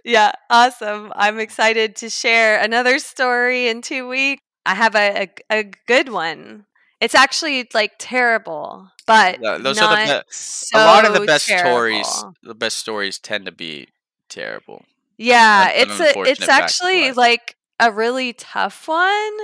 [0.05, 1.13] Yeah, awesome.
[1.17, 4.41] I'm excited to share another story in two weeks.
[4.65, 6.65] I have a, a, a good one.
[7.01, 11.45] It's actually like terrible, but those are the be- so a lot of the best
[11.47, 12.25] stories.
[12.43, 13.89] The best stories tend to be
[14.29, 14.85] terrible.
[15.19, 19.39] Yeah, That's it's a it's unfortunate fact of actually like a really tough one,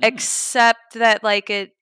[0.00, 0.04] Mhm.
[0.04, 1.72] except that like it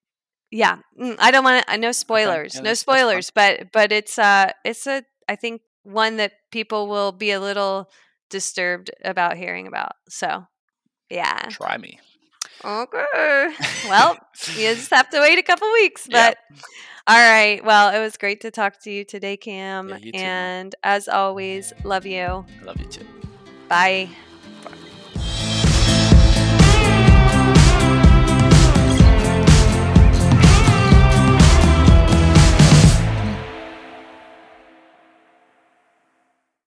[0.51, 2.55] yeah, mm, I don't want to no spoilers.
[2.55, 2.97] yeah, no that's- that's fine.
[2.99, 7.41] spoilers, but but it's uh it's a I think one that people will be a
[7.41, 7.91] little
[8.31, 9.93] disturbed about hearing about.
[10.09, 10.47] So,
[11.11, 11.41] yeah.
[11.51, 12.01] Try me.
[12.67, 13.55] Okay.
[13.89, 14.17] Well,
[14.57, 16.31] you just have to wait a couple weeks, Yeah.
[16.31, 16.39] but
[17.07, 17.65] all right.
[17.65, 19.89] Well, it was great to talk to you today, Cam.
[19.89, 20.65] Yeah, you too, man.
[20.65, 22.45] and as always, love you.
[22.61, 23.07] I love you too.
[23.69, 24.09] Bye.